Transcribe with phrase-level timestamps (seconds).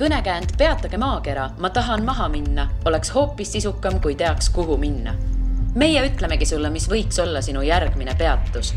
[0.00, 5.14] kõnekäänd Peatage maakera, ma tahan maha minna, oleks hoopis sisukam, kui teaks, kuhu minna.
[5.74, 8.74] meie ütlemegi sulle, mis võiks olla sinu järgmine peatus.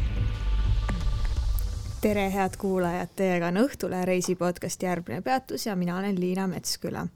[2.01, 7.07] tere, head kuulajad, teiega on Õhtule reisi podcast Järgmine peatus ja mina olen Liina Metsküla.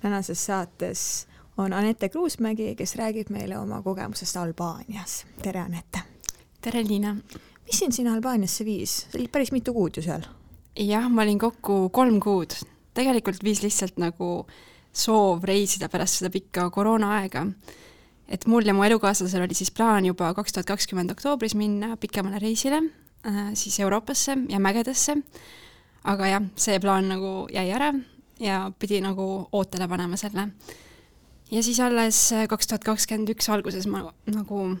[0.00, 1.26] tänases saates
[1.56, 5.26] on Anette Kruusmägi, kes räägib meile oma kogemusest Albaanias.
[5.42, 5.98] tere, Anette!
[6.60, 7.16] tere, Liina!
[7.66, 10.22] mis sind sinna Albaaniasse viis, sa olid päris mitu kuud ju seal?
[10.76, 12.73] jah, ma olin kokku kolm kuud.
[12.94, 14.46] Tegelikult viis lihtsalt nagu
[14.94, 17.46] soov reisida pärast seda pikka koroonaaega.
[18.28, 22.38] et mul ja mu elukaaslasel oli siis plaan juba kaks tuhat kakskümmend oktoobris minna pikemale
[22.38, 22.80] reisile
[23.26, 25.16] äh, siis Euroopasse ja mägedesse,
[26.04, 27.92] aga jah, see plaan nagu jäi ära
[28.40, 30.48] ja pidi nagu ootele panema selle.
[31.50, 34.76] ja siis alles kaks tuhat kakskümmend üks alguses ma nagu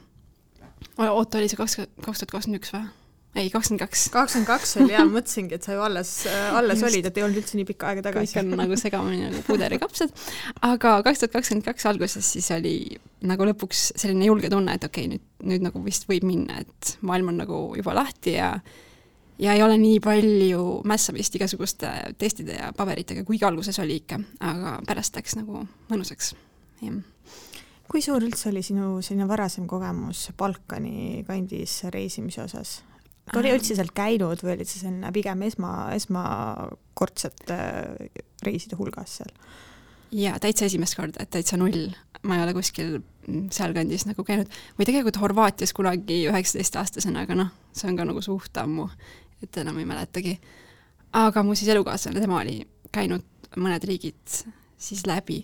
[0.98, 3.03] oota, oli see kaks, kaks tuhat kakskümmend üks või?
[3.34, 4.04] Ei, kakskümmend kaks.
[4.14, 6.12] kakskümmend kaks oli jaa, mõtlesingi, et sa ju alles,
[6.54, 6.88] alles Just.
[6.90, 8.36] olid, et ei olnud üldse nii pikka aega tagasi.
[8.36, 10.14] kõik on nagu segamini nagu puderikapsad.
[10.70, 12.76] aga kaks tuhat kakskümmend kaks alguses siis oli
[13.26, 16.96] nagu lõpuks selline julge tunne, et okei okay,, nüüd, nüüd nagu vist võib minna, et
[17.02, 18.54] maailm on nagu juba lahti ja
[19.42, 24.78] ja ei ole nii palju mässamist igasuguste testide ja paberitega, kuigi alguses oli ikka, aga
[24.86, 26.36] pärast läks nagu mõnusaks,
[26.84, 27.02] jah
[27.94, 32.80] kui suur üldse oli sinu selline varasem kogemus Balkani kandis reisimise osas?
[33.32, 37.58] Olid üldse seal käinud või olid sa selline pigem esma, esmakordsete
[38.44, 39.32] reiside hulgas seal?
[40.14, 41.88] jaa, täitsa esimest korda, et täitsa null.
[42.24, 42.98] ma ei ole kuskil
[43.52, 48.56] sealkandis nagu käinud või tegelikult Horvaatias kunagi üheksateistaastasena, aga noh, see on ka nagu suht
[48.60, 48.86] ammu,
[49.42, 50.38] et enam ei mäletagi.
[51.12, 52.60] aga mu siis elukaaslane, tema oli
[52.92, 53.24] käinud
[53.56, 54.40] mõned riigid
[54.78, 55.42] siis läbi,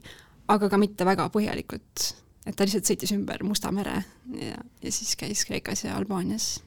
[0.48, 2.10] aga ka mitte väga põhjalikult.
[2.46, 4.02] et ta lihtsalt sõitis ümber Musta mere
[4.36, 6.60] ja, ja siis käis Kreekas ja Albaanias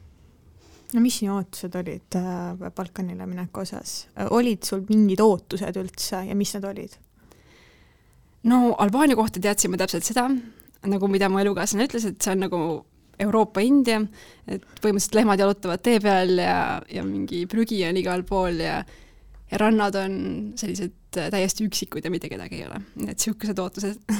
[0.94, 6.38] no mis sinu ootused olid äh, Balkanile mineku osas, olid sul mingid ootused üldse ja
[6.38, 6.98] mis need olid?
[8.50, 10.28] no Albaania kohta teadsime täpselt seda,
[10.86, 12.60] nagu mida mu elukaaslane ütles, et see on nagu
[13.24, 14.00] Euroopa India,
[14.50, 16.58] et põhimõtteliselt lehmad jalutavad tee peal ja,
[16.90, 18.82] ja mingi prügi on igal pool ja
[19.54, 20.14] ja rannad on
[20.58, 20.94] sellised
[21.30, 24.16] täiesti üksikud ja mitte kedagi ei ole, et niisugused ootused.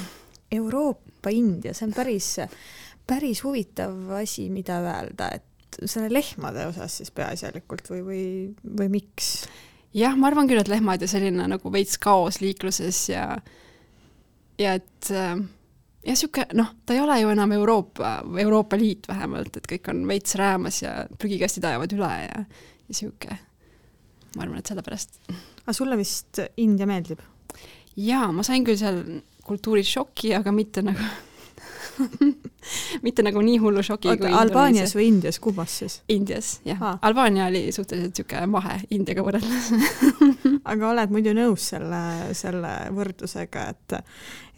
[0.54, 2.28] Euroopa India, see on päris,
[3.08, 5.48] päris huvitav asi, mida öelda, et
[5.84, 8.24] selle lehmade osas siis peaasjalikult või, või,
[8.80, 9.34] või miks?
[9.94, 13.26] jah, ma arvan küll, et lehmad ja selline nagu veits kaos liikluses ja
[14.60, 19.56] ja et äh, jah, niisugune noh, ta ei ole ju enam Euroopa, Euroopa Liit vähemalt,
[19.58, 23.38] et kõik on veits räämas ja prügikastid ajavad üle ja, ja niisugune,
[24.36, 25.20] ma arvan, et sellepärast.
[25.64, 27.22] aga sulle vist India meeldib?
[27.94, 29.00] jaa, ma sain küll seal
[29.44, 31.04] kultuuris šoki, aga mitte nagu
[33.06, 35.98] mitte nagu nii hullu šoki Oota, kui Albaanias või Indias, kummas siis?
[36.12, 36.80] Indias, jah.
[36.80, 36.98] Ah..
[37.08, 39.70] Albaania oli suhteliselt niisugune mahe Indiaga võrreldes.
[40.72, 42.02] Aga oled muidu nõus selle,
[42.36, 44.00] selle võrdlusega, et,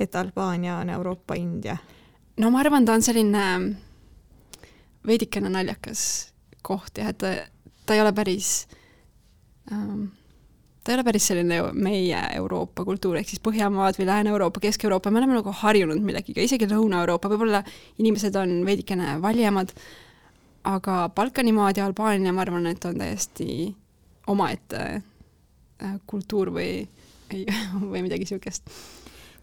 [0.06, 1.76] et Albaania on Euroopa India?
[2.36, 3.44] no ma arvan, ta on selline
[5.06, 6.02] veidikene naljakas
[6.66, 7.32] koht jah, et ta,
[7.86, 8.66] ta ei ole päris
[9.72, 10.10] ähm,
[10.86, 15.18] ta ei ole päris selline meie Euroopa kultuur, ehk siis Põhjamaad või Lääne-Euroopa, Kesk-Euroopa, me
[15.18, 17.64] oleme nagu harjunud millegiga, isegi Lõuna-Euroopa, võib-olla
[17.98, 19.72] inimesed on veidikene valjemad,
[20.70, 23.48] aga Balkani maad ja Albaania, ma arvan, et on täiesti
[24.30, 26.84] omaette äh, kultuur või,
[27.32, 28.70] või midagi niisugust.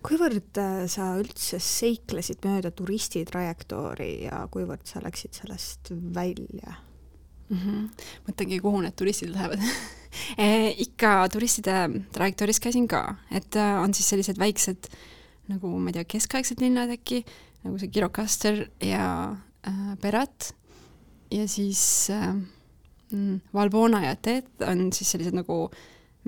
[0.03, 6.77] kuivõrd äh, sa üldse seiklesid mööda turistitrajektoori ja kuivõrd sa läksid sellest välja
[7.49, 7.57] mm?
[7.57, 8.07] -hmm.
[8.29, 9.59] mõtlengi, kuhu need turistid lähevad
[10.77, 14.89] ikka turistide trajektooris käisin ka, et äh, on siis sellised väiksed
[15.51, 17.23] nagu ma ei tea, keskaegsed linnad äkki,
[17.65, 19.07] nagu see Girocaster ja
[19.67, 20.53] äh, Berat
[21.33, 22.33] ja siis äh,
[23.11, 25.67] mm, Valbona ja Tet on siis sellised nagu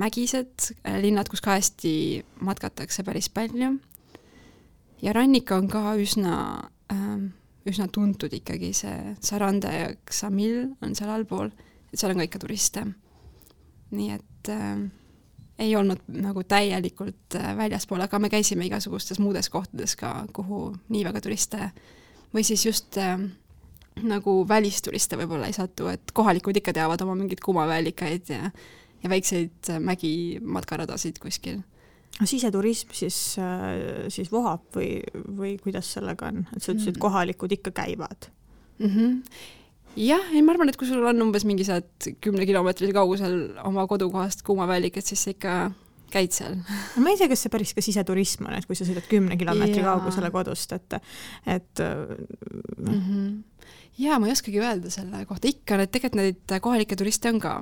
[0.02, 3.78] mägised äh, linnad, kus ka hästi matkatakse päris palju.
[5.02, 6.36] ja rannik on ka üsna
[6.92, 7.32] äh,
[7.66, 11.50] üsna tuntud ikkagi, see Saranda ja Xamil on seal allpool,
[11.92, 12.86] et seal on ka ikka turiste.
[13.92, 14.86] Nii et äh,
[15.60, 21.04] ei olnud nagu täielikult äh, väljaspool, aga me käisime igasugustes muudes kohtades ka, kuhu nii
[21.06, 21.70] väga turiste
[22.34, 23.20] või siis just äh,
[24.04, 28.50] nagu välisturiste võib-olla ei satu, et kohalikud ikka teavad oma mingeid kumaväelikaid ja
[29.06, 31.62] ja väikseid äh, mägimatkaradasid kuskil
[32.24, 35.02] siseturism siis, äh, siis vohab või,
[35.38, 37.04] või kuidas sellega on, et sa ütlesid, mm.
[37.04, 38.30] kohalikud ikka käivad
[38.80, 38.90] mm?
[38.90, 39.22] -hmm.
[39.96, 43.88] Jah, ei ma arvan, et kui sul on umbes mingi sealt kümne kilomeetrise kaugusel oma
[43.90, 45.56] kodukohast kuumaväelikat, siis sa ikka
[46.14, 46.58] käid seal.
[46.60, 49.38] no ma ei tea, kas see päris ka siseturism on, et kui sa sõidad kümne
[49.40, 50.98] kilomeetri kaugusele kodust, et,
[51.58, 53.02] et mm.
[53.02, 53.30] -hmm.
[54.04, 57.56] jaa, ma ei oskagi öelda selle kohta, ikka need, tegelikult neid kohalikke turiste on ka.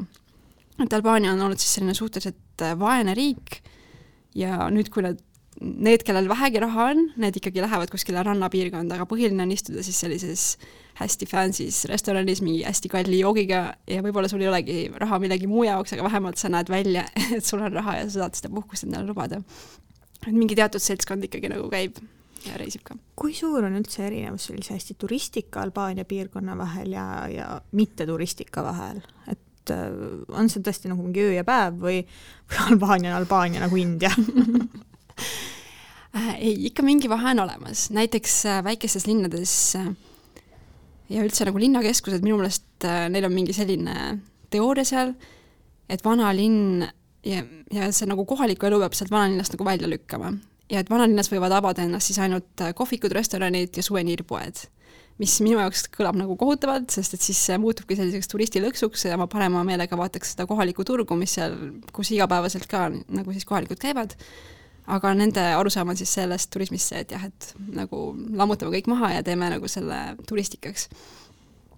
[0.83, 3.61] et Albaania on olnud siis selline suhteliselt vaene riik
[4.35, 5.19] ja nüüd, kui nad,
[5.63, 9.99] need, kellel vähegi raha on, need ikkagi lähevad kuskile rannapiirkonda, aga põhiline on istuda siis
[10.03, 10.45] sellises
[10.99, 15.63] hästi fancy's restoranis mingi hästi kalli joogiga ja võib-olla sul ei olegi raha millegi muu
[15.65, 17.05] jaoks, aga vähemalt sa näed välja,
[17.37, 19.41] et sul on raha ja sa saad seda puhkust endale lubada.
[20.25, 21.97] et mingi teatud seltskond ikkagi nagu käib
[22.47, 22.97] ja reisib ka.
[23.15, 29.01] kui suur on üldse erinevus sellise hästi turistika Albaania piirkonna vahel ja, ja mitteturistika vahel,
[29.31, 29.89] et äh,
[30.29, 32.01] on see tõesti nagu mingi öö ja päev või,
[32.51, 34.13] või Albaania on Albaania nagu India
[36.37, 39.53] ei, ikka mingi vahe on olemas, näiteks äh, väikestes linnades
[41.09, 44.19] ja üldse nagu linnakeskused, minu meelest neil on mingi selline
[44.53, 45.13] teooria seal,
[45.89, 46.85] et vana linn
[47.25, 47.43] ja,
[47.73, 50.33] ja see nagu kohalikku elu peab sealt vanalinnast nagu välja lükkama
[50.71, 54.67] ja et vanalinnas võivad avada ennast siis ainult äh, kohvikud, restoranid ja suveniirpoed.
[55.21, 59.27] mis minu jaoks kõlab nagu kohutavalt, sest et siis see muutubki selliseks turistilõksuks ja ma
[59.29, 61.53] parema meelega vaataks seda kohalikku turgu, mis seal,
[61.93, 64.15] kus igapäevaselt ka nagu siis kohalikud käivad,
[64.91, 69.13] aga nende arusaam on siis sellest turismist see, et jah, et nagu lammutame kõik maha
[69.15, 70.89] ja teeme nagu selle turistikaks.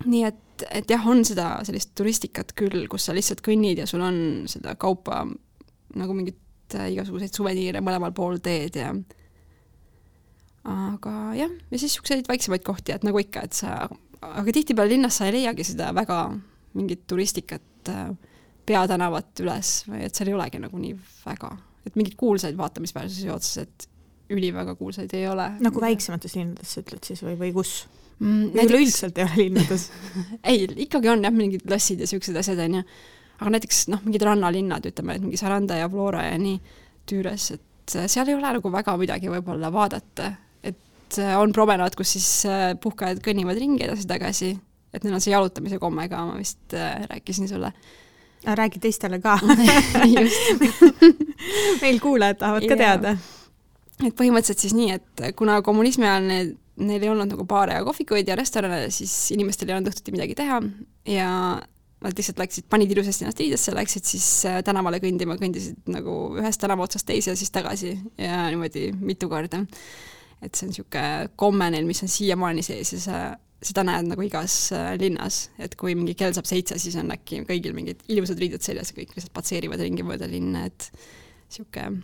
[0.05, 4.03] nii et, et jah, on seda sellist turistikat küll, kus sa lihtsalt kõnnid ja sul
[4.03, 4.17] on
[4.51, 5.23] seda kaupa
[5.95, 8.91] nagu mingit äh, igasuguseid suveniire mõlemal pool teed ja
[10.65, 13.85] aga jah, ja siis niisuguseid väiksemaid kohti, et nagu ikka, et sa,
[14.25, 16.19] aga tihtipeale linnas sa ei leiagi seda väga
[16.75, 18.09] mingit turistikat äh,
[18.65, 21.53] peatänavat üles või et seal ei olegi nagu nii väga,
[21.85, 23.89] et mingeid kuulsaid vaatamisväärsusi otseselt
[24.33, 25.51] üliväga kuulsaid ei ole.
[25.61, 27.75] nagu väiksemates linnades sa ütled siis või, või kus
[28.19, 28.55] mm,?
[28.63, 29.89] üleüldiselt ei ole linnades
[30.49, 32.87] ei, ikkagi on jah, mingid lossid ja niisugused asjad, on ju
[33.41, 36.59] aga näiteks noh, mingid rannalinnad, ütleme, et mingi Saranda ja Flora ja nii,
[37.09, 40.31] Tüüres, et äh, seal ei ole nagu väga midagi võib-olla vaadata,
[40.65, 44.55] et äh, on promenaad, kus siis äh, puhkajad kõnnivad ringi edasi-tagasi,
[44.95, 46.73] et neil on see jalutamise komme ka, ma vist
[47.11, 47.71] rääkisin sulle.
[48.45, 49.39] Räägi teistele ka.
[51.81, 53.15] Meil kuulajad tahavad ka teada.
[54.03, 57.85] et põhimõtteliselt siis nii, et kuna kommunismi ajal need neil ei olnud nagu baare ja
[57.87, 60.59] kohvikuid ja restorane, siis inimestel ei olnud õhtuti midagi teha.
[61.07, 61.29] Ja
[62.05, 66.61] nad lihtsalt läksid, panid ilusasti ennast riidesse, läksid siis äh, tänavale kõndima, kõndisid nagu ühest
[66.61, 67.95] tänava otsast teise ja siis tagasi.
[68.21, 69.63] Ja niimoodi mitu korda.
[70.43, 73.19] et see on niisugune komme neil, mis on siiamaani sees ja sa
[73.63, 77.43] seda näed nagu igas äh, linnas, et kui mingi kell saab seitse, siis on äkki
[77.47, 82.03] kõigil mingid ilusad riided seljas ja kõik lihtsalt patseerivad ringi mööda linna, et niisugune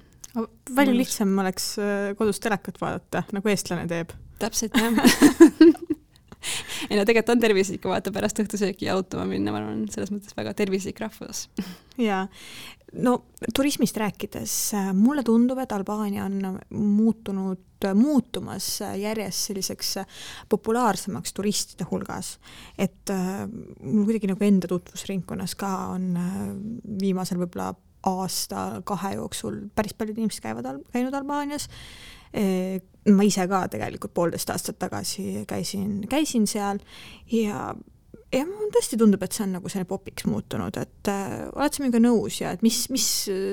[0.76, 4.14] palju lihtsam oleks äh, kodus telekat vaadata, nagu eestlane teeb.
[4.40, 4.96] täpselt, jah
[6.90, 10.56] ei no tegelikult on tervislik vaata pärast õhtusööki jalutama minna, ma arvan, selles mõttes väga
[10.58, 11.46] tervislik rahvus.
[12.02, 12.24] jaa,
[12.92, 13.18] no
[13.56, 14.56] turismist rääkides,
[14.98, 18.68] mulle tundub, et Albaania on muutunud, muutumas
[19.00, 19.94] järjest selliseks
[20.50, 22.38] populaarsemaks turistide hulgas.
[22.78, 23.48] et äh,
[23.84, 26.36] mul kuidagi nagu enda tutvusringkonnas ka on äh,
[27.02, 27.72] viimasel võib-olla
[28.06, 31.68] aasta-kahe jooksul päris paljud inimesed käivad, käinud Albaanias
[33.12, 36.80] ma ise ka tegelikult poolteist aastat tagasi käisin, käisin seal
[37.32, 37.74] ja
[38.32, 41.84] ja mulle tõesti tundub, et see on nagu selline popiks muutunud, et äh, oled sa
[41.84, 43.08] minuga nõus ja et mis, mis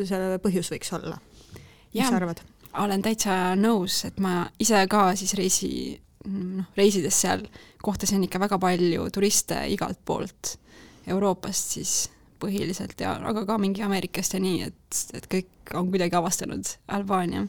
[0.08, 1.18] selle põhjus võiks olla?
[1.94, 2.42] mis sa arvad?
[2.78, 5.70] olen täitsa nõus, et ma ise ka siis reisi,
[6.28, 7.42] noh, reisides seal
[7.82, 10.54] kohtasin ikka väga palju turiste igalt poolt,
[11.08, 11.92] Euroopast siis
[12.38, 17.46] põhiliselt ja, aga ka mingi Ameerikast ja nii, et, et kõik on kuidagi avastanud Albaania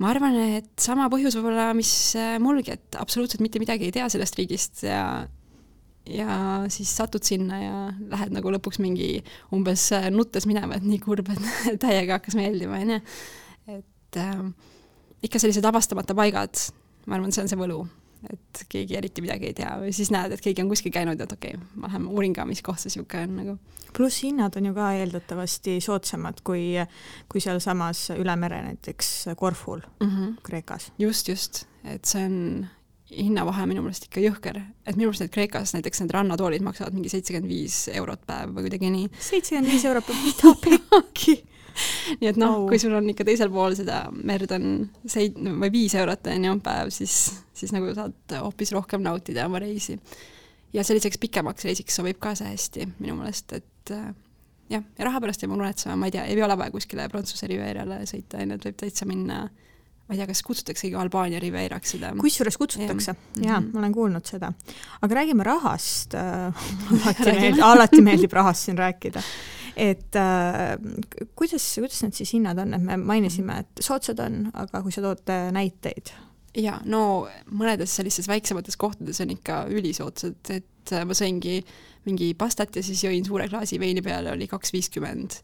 [0.00, 4.06] ma arvan, et sama põhjus võib-olla, mis äh, mulgi, et absoluutselt mitte midagi ei tea
[4.12, 5.02] sellest riigist ja
[6.14, 6.38] ja
[6.72, 7.76] siis satud sinna ja
[8.12, 9.12] lähed nagu lõpuks mingi
[9.54, 11.46] umbes äh, nuttes minema, et nii kurb, et
[11.84, 13.00] täiega hakkas meeldima, onju.
[13.76, 14.44] et äh,
[15.22, 16.68] ikka sellised avastamata paigad,
[17.06, 17.82] ma arvan, see on see võlu
[18.28, 21.32] et keegi eriti midagi ei tea või siis näed, et keegi on kuskil käinud, et
[21.32, 23.54] okei okay,, ma lähen uurin ka, mis koht see niisugune on nagu.
[23.96, 26.74] pluss hinnad on ju ka eeldatavasti soodsamad kui,
[27.32, 30.36] kui sealsamas üle mere näiteks Korful mm -hmm.
[30.42, 30.92] Kreekas.
[30.98, 32.66] just, just, et see on
[33.10, 37.12] hinnavahe minu meelest ikka jõhker, et minu meelest need Kreekas näiteks need rannatoolid maksavad mingi
[37.12, 39.08] seitsekümmend viis eurot päev või kuidagi nii.
[39.30, 41.40] seitsekümmend viis eurot päev, mida pekki
[42.20, 44.66] nii et noh oh., kui sul on ikka teisel pool seda merd on
[45.08, 47.16] seit- või viis eurot on ju päev, siis,
[47.56, 49.98] siis nagu saad hoopis rohkem nautida oma reisi.
[50.72, 54.12] ja selliseks pikemaks reisiks sobib ka see hästi minu meelest, et äh,
[54.70, 58.04] jah, ja raha pärast ei muretsema, ma ei tea, ei ole vaja kuskile Prantsuse riveerale
[58.06, 59.42] sõita, on ju, et võib täitsa minna
[60.10, 62.10] ma ei tea, kas kutsutaksegi Albaania riveeraks seda?
[62.18, 64.50] kusjuures kutsutakse ja, ja ma olen kuulnud seda.
[65.00, 69.22] aga räägime rahast alati meeldib, alati meeldib rahast siin rääkida
[69.80, 70.74] et äh,
[71.38, 75.04] kuidas, kuidas need siis hinnad on, et me mainisime, et soodsad on, aga kui sa
[75.04, 76.12] tood näiteid?
[76.58, 81.60] jaa, no mõnedes sellistes väiksemates kohtades on ikka ülisoodsad, et äh, ma sõingi
[82.08, 85.36] mingi pastat ja siis jõin suure klaasi veini peale, oli kaks viiskümmend.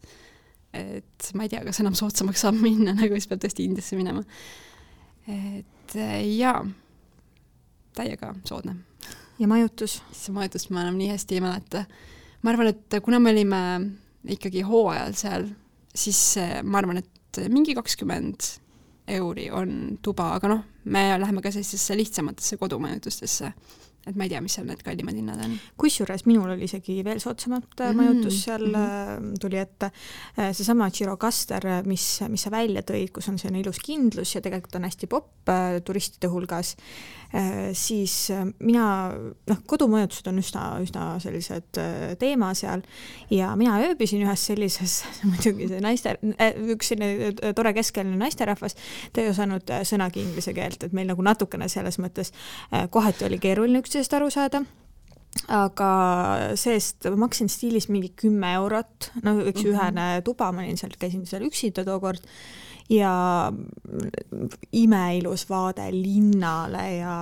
[0.73, 4.23] Et ma ei tea, kas enam soodsamaks saab minna, nagu siis peab tõesti Indiasse minema.
[5.27, 6.61] et äh, jaa,
[7.97, 8.77] täiega soodne.
[9.39, 10.01] ja majutus?
[10.11, 11.85] see majutust ma enam nii hästi ei mäleta.
[12.41, 13.63] ma arvan, et kuna me olime
[14.37, 15.49] ikkagi hooajal seal,
[15.95, 16.21] siis
[16.63, 18.53] ma arvan, et mingi kakskümmend
[19.07, 23.53] euri on tuba, aga noh, me läheme ka sellistesse lihtsamatesse kodumajutustesse
[24.07, 25.57] et ma ei tea, mis seal need kallimad hinnad on.
[25.79, 28.01] kusjuures minul oli isegi veel soodsamat mm -hmm.
[28.01, 29.33] majutus seal mm -hmm.
[29.41, 29.91] tuli ette,
[30.39, 34.75] äh, seesama Girocaster, mis, mis sa välja tõid, kus on selline ilus kindlus ja tegelikult
[34.75, 35.33] on hästi popp
[35.85, 36.75] turistide hulgas,
[37.73, 39.13] siis mina,
[39.47, 41.79] noh, kodumajutused on üsna, üsna sellised
[42.19, 42.81] teema seal
[43.29, 46.17] ja mina ööbisin ühes sellises, muidugi see naiste,
[46.73, 48.75] üks selline tore keskealine naisterahvas,
[49.13, 52.33] ta ei osanud sõnagi inglise keelt, et meil nagu natukene selles mõttes
[52.91, 54.59] kohati oli keeruline üksteist üksteisest aru saada
[55.53, 55.87] aga
[56.57, 59.73] see-eest ma maksin stiilis mingi kümme eurot, no üks mm -hmm.
[59.73, 62.21] ühene tuba, ma olin seal, käisin seal üksinda tookord
[62.89, 63.51] ja
[64.71, 67.15] imeilus vaade linnale ja,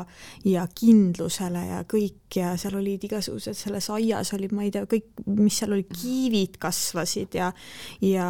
[0.46, 5.10] ja kindlusele ja kõik ja seal olid igasugused, selles aias olid, ma ei tea, kõik,
[5.25, 7.51] mis seal oli, kiivid kasvasid ja
[8.01, 8.29] ja,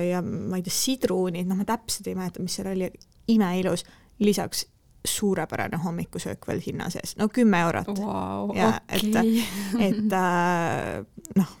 [0.00, 2.92] ja ma ei tea, sidrunid, noh, ma täpselt ei mäleta, mis seal oli,
[3.26, 3.84] imeilus.
[4.18, 4.66] lisaks
[5.06, 8.56] suurepärane hommikusöök veel hinna sees, no kümme eurot wow,.
[8.56, 8.98] ja okay.
[8.98, 11.04] et, et äh,
[11.36, 11.54] noh,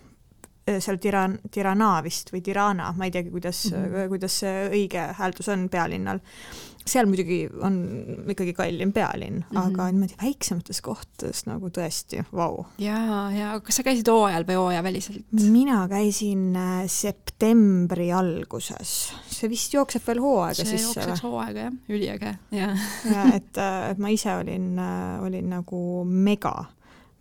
[0.66, 4.08] seal Tiran-, Tirana vist või Tirana, ma ei teagi, kuidas mm, -hmm.
[4.08, 6.20] kuidas see õige hääldus on pealinnal
[6.86, 7.76] seal muidugi on
[8.30, 9.72] ikkagi kallim pealinn mm, -hmm.
[9.72, 12.64] aga niimoodi väiksemates kohtades nagu tõesti, vau.
[12.78, 12.98] ja,
[13.34, 15.24] ja kas sa käisid hooajal või hooajaväliselt?
[15.32, 18.94] mina käisin äh, septembri alguses,
[19.30, 20.92] see vist jookseb veel hooaega see sisse.
[20.92, 22.88] see jookseks hooaega jah, üliäge, jah.
[23.10, 26.56] ja et, äh, et ma ise olin, äh, olin nagu mega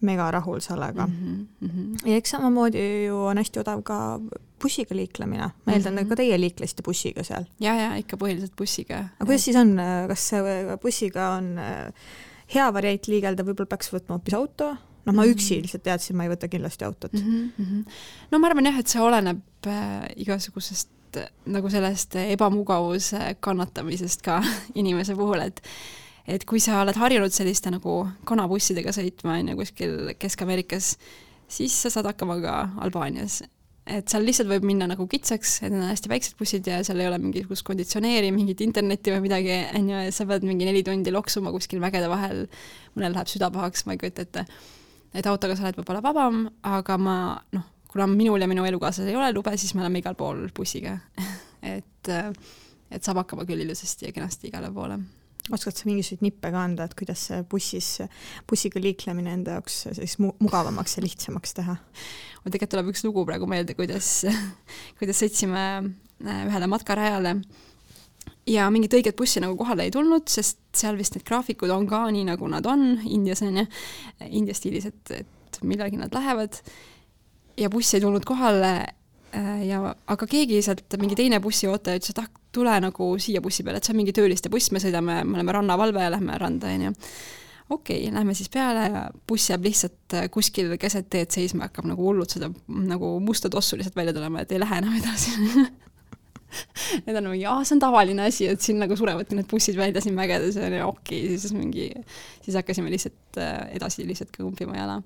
[0.06, 1.48] mega rahul sellega mm.
[1.62, 2.10] -hmm.
[2.10, 4.00] ja eks samamoodi ju on hästi odav ka
[4.62, 6.10] bussiga liiklemine, ma eeldan mm, -hmm.
[6.10, 7.46] ka teie liiklesite bussiga seal?
[7.60, 8.98] ja, ja ikka põhiliselt bussiga.
[9.20, 10.32] aga kuidas siis on, kas
[10.82, 11.94] bussiga on äh,
[12.56, 14.76] hea variant liigelda, võib-olla peaks võtma hoopis auto?
[15.06, 15.32] noh, ma mhm.
[15.36, 17.52] üksi lihtsalt teadsin, ma ei võta kindlasti autot mm.
[17.60, 17.84] -hmm.
[18.32, 20.90] no ma arvan jah, et see oleneb äh, igasugusest
[21.46, 24.42] nagu sellest ebamugavuse kannatamisest ka
[24.82, 25.62] inimese puhul, et
[26.28, 30.96] et kui sa oled harjunud selliste nagu kanabussidega sõitma, on ju, kuskil Kesk-Ameerikas,
[31.52, 32.56] siis sa saad hakkama ka
[32.86, 33.44] Albaanias.
[33.86, 37.04] et seal lihtsalt võib minna nagu kitsaks, et need on hästi väiksed bussid ja seal
[37.04, 40.82] ei ole mingisugust konditsioneeri, mingit internetti või midagi, on ju, ja sa pead mingi neli
[40.84, 42.48] tundi loksuma kuskil mägede vahel,
[42.96, 44.46] mõnel läheb süda pahaks, ma ei kujuta ette.
[45.14, 47.18] et autoga sa oled võib-olla vabam, aga ma
[47.54, 50.98] noh, kuna minul ja minu elukaaslasel ei ole lube, siis me oleme igal pool bussiga
[51.76, 54.98] et, et saab hakkama küll ilusasti ja kenasti igale poole
[55.54, 57.90] oskad sa mingisuguseid nippe ka anda, et kuidas see bussis,
[58.50, 61.78] bussiga liiklemine enda jaoks siis mugavamaks ja lihtsamaks teha?
[62.46, 64.10] mul tegelikult tuleb üks lugu praegu meelde, kuidas,
[65.00, 67.36] kuidas sõitsime äh, ühele matkarajale
[68.50, 72.04] ja mingit õiget bussi nagu kohale ei tulnud, sest seal vist need graafikud on ka
[72.14, 73.66] nii, nagu nad on Indias on ju,
[74.30, 76.62] India stiilis, et, et millalgi nad lähevad
[77.58, 82.22] ja buss ei tulnud kohale äh, ja aga keegi sealt, mingi teine bussiootaja ütles, et
[82.24, 85.40] ah, tule nagu siia bussi peale, et see on mingi tööliste buss, me sõidame, me
[85.40, 86.94] oleme rannavalve ja lähme randa, onju.
[87.70, 91.90] okei okay,, lähme siis peale ja buss jääb lihtsalt äh, kuskil keset teed seisma, hakkab
[91.92, 95.36] nagu hullult seda nagu musta tossu lihtsalt välja tulema, et ei lähe enam edasi
[97.06, 100.04] Need on mingi, aa, see on tavaline asi, et siin nagu surevadki need bussid välja
[100.04, 101.90] siin mägedes ja okei okay,, siis mingi,
[102.46, 105.02] siis hakkasime lihtsalt äh, edasi lihtsalt kõmpima jala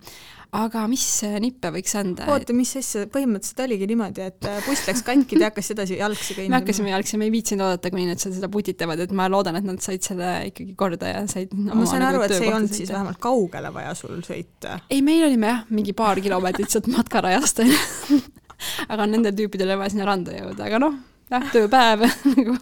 [0.55, 2.25] aga mis äh, nippe võiks anda?
[2.33, 6.37] oota, mis asja, põhimõtteliselt oligi niimoodi, et äh, buss läks katki, te hakkasite edasi jalgsi
[6.37, 6.53] kõndima?
[6.53, 9.59] me hakkasime jalgsi, me ei viitsinud oodata, kuni nad seal seda putitavad, et ma loodan,
[9.59, 12.55] et nad said selle ikkagi korda ja said ma sain nagu aru, et see ei
[12.55, 14.79] olnud siis vähemalt kaugele vaja sul sõita?
[14.89, 18.19] ei, meil olime jah, mingi paar kilomeetrit sealt matkarajast onju
[18.93, 20.97] aga nendel tüüpidel oli vaja sinna randa jõuda, aga noh,
[21.29, 22.05] jah, tööpäev
[22.35, 22.57] nagu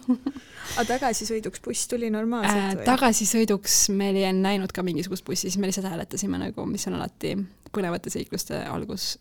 [0.76, 2.84] aga tagasisõiduks buss tuli normaalselt äh,?
[2.86, 7.34] tagasisõiduks me ei näinud ka mingisugust bussi, siis me lihtsalt hääletasime nagu, mis on alati
[7.74, 9.16] põnevate seikluste algus.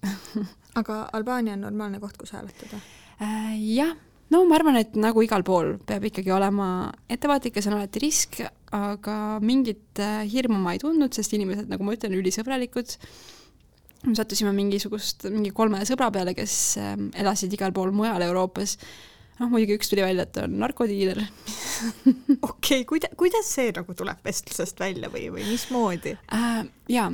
[0.80, 2.80] Aga Albaania on normaalne koht, kus hääletada?
[3.22, 3.56] Äh,?
[3.76, 3.96] jah,
[4.34, 8.04] no ma arvan, et nagu igal pool peab ikkagi olema ettevaatlik ja see on alati
[8.04, 8.42] risk,
[8.76, 12.98] aga mingit äh, hirmu ma ei tundnud, sest inimesed, nagu ma ütlen, ülisõbralikud.
[14.06, 18.78] Me sattusime mingisugust, mingi kolme sõbra peale, kes äh, elasid igal pool mujal Euroopas
[19.38, 23.96] noh, muidugi üks tuli välja, et ta on narkodiiler okei okay,, kuida-, kuidas see nagu
[23.98, 26.64] tuleb vestlusest välja või, või mismoodi äh,?
[26.92, 27.10] jaa,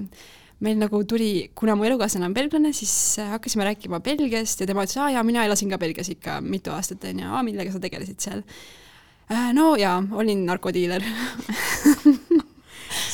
[0.63, 2.93] meil nagu tuli, kuna mu elukaaslane on belglane, siis
[3.33, 7.03] hakkasime rääkima Belgiast ja tema ütles, aa jaa, mina elasin ka Belgias ikka mitu aastat,
[7.11, 8.43] onju, aa, millega sa tegelesid seal
[9.31, 9.51] äh,?
[9.55, 11.03] no jaa, olin narkodiiler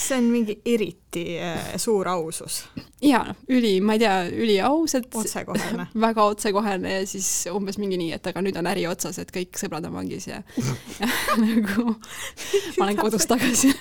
[0.09, 2.61] see on mingi eriti äh, suur ausus.
[3.03, 5.89] jaa, noh, üli, ma ei tea, üliaus, et otsekohene.
[6.07, 9.59] väga otsekohene ja siis umbes mingi nii, et aga nüüd on äri otsas, et kõik
[9.61, 10.41] sõbrad on vangis ja,
[11.01, 13.73] ja nagu ma olen kodus tagasi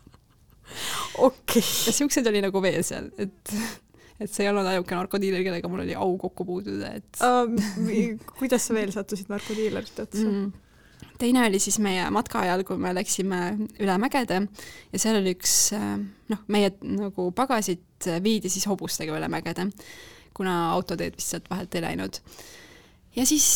[1.28, 1.62] okei.
[1.86, 3.54] ja siukseid oli nagu veel seal, et
[4.20, 8.26] et see ei olnud ainuke narkodiiler, kellega mul oli au kokku puutuda, et uh,.
[8.36, 10.50] kuidas sa veel sattusid narkodiilerite otsa mm.?
[11.20, 13.40] Teine oli siis meie matka ajal, kui me läksime
[13.80, 14.42] üle mägede
[14.92, 19.68] ja seal oli üks noh, meie nagu pagasid viidi siis hobustega üle mägede,
[20.36, 22.20] kuna autoteed vist sealt vahelt ei läinud.
[23.16, 23.46] ja siis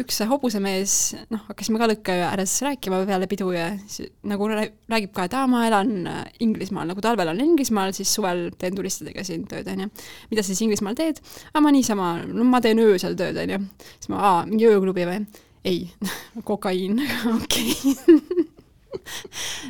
[0.00, 0.92] üks hobusemees,
[1.30, 5.46] noh, hakkasime ka lõkke ääres rääkima peale pidu ja siis, nagu räägib ka, et aa,
[5.50, 5.92] ma elan
[6.40, 9.90] Inglismaal, nagu talvel olen Inglismaal, siis suvel teen turistidega siin tööd, onju.
[10.30, 11.20] mida sa siis Inglismaal teed?
[11.52, 13.60] aa, ma niisama, no ma teen öösel tööd, onju.
[13.92, 15.26] siis ma, aa, mingi ööklubi või?
[15.66, 15.90] Ei,
[16.48, 17.02] kokaiin,
[17.36, 17.74] okei.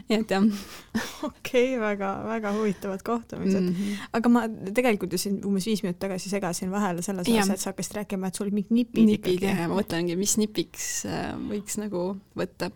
[0.08, 0.44] nii et jah.
[0.44, 3.74] okei okay,, väga, väga huvitavad kohtumised mm.
[3.74, 4.08] -hmm.
[4.12, 7.72] aga ma tegelikult ju siin umbes viis minutit tagasi segasin vahele selles osas, et sa
[7.72, 9.60] hakkasid rääkima, et sul olid mingid nipid, nipid ikkagi.
[9.60, 12.70] ja ma mõtlengi, mis nipiks äh, võiks nagu võtta.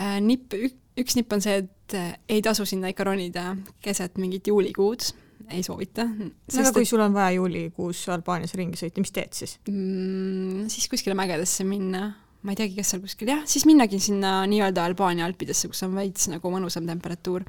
[0.00, 0.54] Äh, nipp,
[0.96, 5.12] üks nipp on see, et äh, ei tasu sinna ikka ronida keset mingit juulikuud
[5.50, 6.02] ei soovita.
[6.02, 6.88] aga kui et...
[6.88, 10.66] sul on vaja juulikuus Albaanias ringi sõita, mis teed siis mm,?
[10.72, 12.08] siis kuskile mägedesse minna
[12.46, 15.96] ma ei teagi, kas seal kuskil, jah, siis minnagi sinna nii-öelda Albaania alpidesse, kus on
[15.98, 17.46] veits nagu mõnusam temperatuur.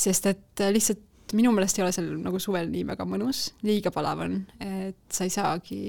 [0.00, 4.24] sest et lihtsalt minu meelest ei ole seal nagu suvel nii väga mõnus, liiga palav
[4.26, 5.82] on, et sa ei saagi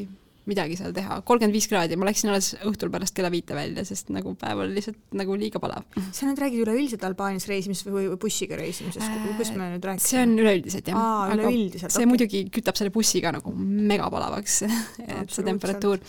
[0.49, 4.09] midagi seal teha, kolmkümmend viis kraadi, ma läksin alles õhtul pärast kella viite välja, sest
[4.13, 5.85] nagu päev oli lihtsalt nagu liiga palav.
[6.01, 10.09] sa nüüd räägid üleüldiselt Albaanias reisimisest või bussiga reisimisest äh,, kus me nüüd rääkisime?
[10.09, 10.97] see on üleüldiselt jah.
[10.97, 12.09] aa, üleüldiselt, see okay.
[12.09, 14.61] muidugi kütab selle bussiga nagu megapalavaks
[15.21, 16.01] et see temperatuur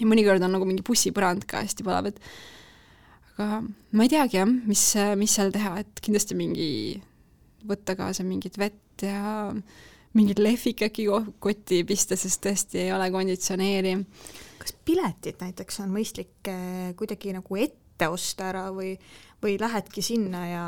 [0.00, 2.20] ja mõnikord on nagu mingi bussipõrand ka hästi palav, et
[3.34, 4.84] aga ma ei teagi jah, mis,
[5.18, 6.70] mis seal teha, et kindlasti mingi
[7.68, 9.50] võtta kaasa mingit vett ja
[10.14, 11.06] mingit lehvik äkki
[11.42, 13.96] kotti pista, sest tõesti ei ole konditsioneeri.
[14.58, 18.94] kas piletid näiteks on mõistlik eh, kuidagi nagu ette osta ära või,
[19.42, 20.66] või lähedki sinna ja,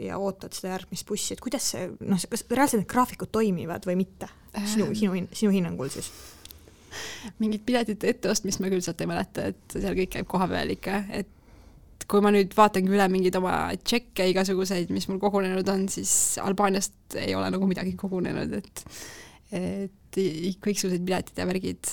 [0.00, 4.02] ja ootad seda järgmist bussi, et kuidas see, noh, kas reaalselt need graafikud toimivad või
[4.04, 4.28] mitte?
[4.56, 6.08] sinu, sinu, sinu hinnangul siis?
[7.42, 11.32] Mingit piletite etteostmist ma küll sealt ei mäleta, et seal kõik käib kohapeal ikka, et
[12.06, 17.18] kui ma nüüd vaatangi üle mingeid oma tšekke igasuguseid, mis mul kogunenud on, siis Albaaniast
[17.18, 18.86] ei ole nagu midagi kogunenud, et
[19.56, 20.16] et
[20.62, 21.90] kõiksugused piletid ja värgid,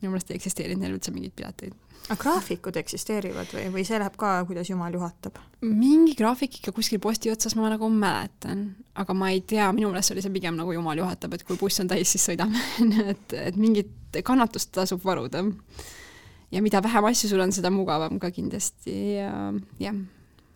[0.00, 4.16] minu meelest ei eksisteerinud neil üldse mingeid pileteid aga graafikud eksisteerivad või, või see läheb
[4.18, 5.38] ka, kuidas jumal juhatab?
[5.64, 8.68] mingi graafik ikka kuskil posti otsas ma nagu mäletan,
[8.98, 11.82] aga ma ei tea, minu meelest oli see pigem nagu jumal juhatab, et kui buss
[11.82, 12.62] on täis, siis sõidame
[13.12, 15.44] et, et mingit kannatust tasub varuda.
[16.50, 19.32] ja mida vähem asju sul on, seda mugavam ka kindlasti ja
[19.82, 19.98] jah,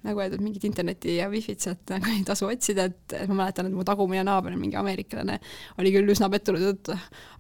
[0.06, 3.76] nagu öeldud, mingit interneti ja wifi't sealt nagu ei tasu otsida, et ma mäletan, et
[3.76, 5.38] mu tagumine naaber, mingi ameeriklane,
[5.82, 6.94] oli küll üsna pettunud, et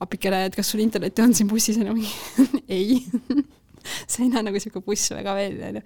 [0.04, 2.06] appikene, et kas sul internetti on siin bussis, on ju
[2.68, 3.00] ei
[4.10, 5.82] see ei näe nagu niisugune buss väga välja, onju.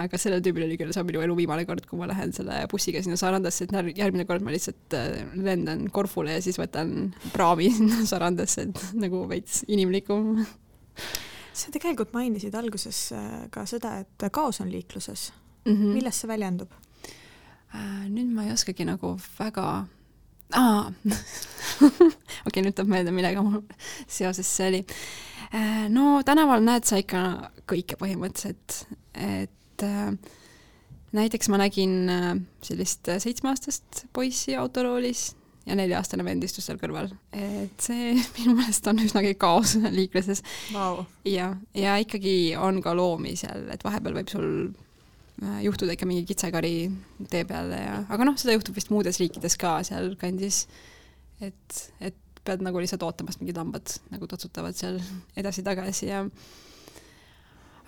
[0.00, 2.62] aga sellel tüübil oli küll, see on minu elu viimane kord, kui ma lähen selle
[2.72, 7.70] bussiga sinna Sarandasse, et järgmine kord ma lihtsalt äh, lendan Korfule ja siis võtan praami
[7.78, 10.44] sinna Sarandasse, et nagu veits inimlikum.
[11.52, 15.30] sa tegelikult mainisid alguses äh, ka seda, et kaos on liikluses
[15.66, 15.72] mm.
[15.74, 15.96] -hmm.
[15.98, 16.72] milles see väljendub?
[17.74, 19.66] Äh, nüüd ma ei oskagi nagu väga
[20.56, 20.90] aa
[22.46, 23.62] okei, nüüd tuleb meelde, millega mul
[24.10, 24.80] seoses see oli
[25.90, 27.22] no tänaval näed sa ikka
[27.70, 28.84] kõike põhimõtteliselt,
[29.14, 30.12] et äh,
[31.16, 32.32] näiteks ma nägin äh,
[32.66, 35.30] sellist seitsmeaastast poissi autoroolis
[35.66, 37.10] ja nelja-aastane vend istus seal kõrval.
[37.36, 41.04] et see minu meelest on üsnagi kaos liikluses wow..
[41.28, 44.48] ja, ja ikkagi on ka loomi seal, et vahepeal võib sul
[45.64, 46.74] juhtuda ikka mingi kitsekari
[47.32, 50.66] tee peale ja, aga noh, seda juhtub vist muudes riikides ka sealkandis.
[51.40, 54.98] et, et pead nagu lihtsalt ootama, sest mingid lambad nagu totsutavad seal
[55.38, 56.24] edasi-tagasi ja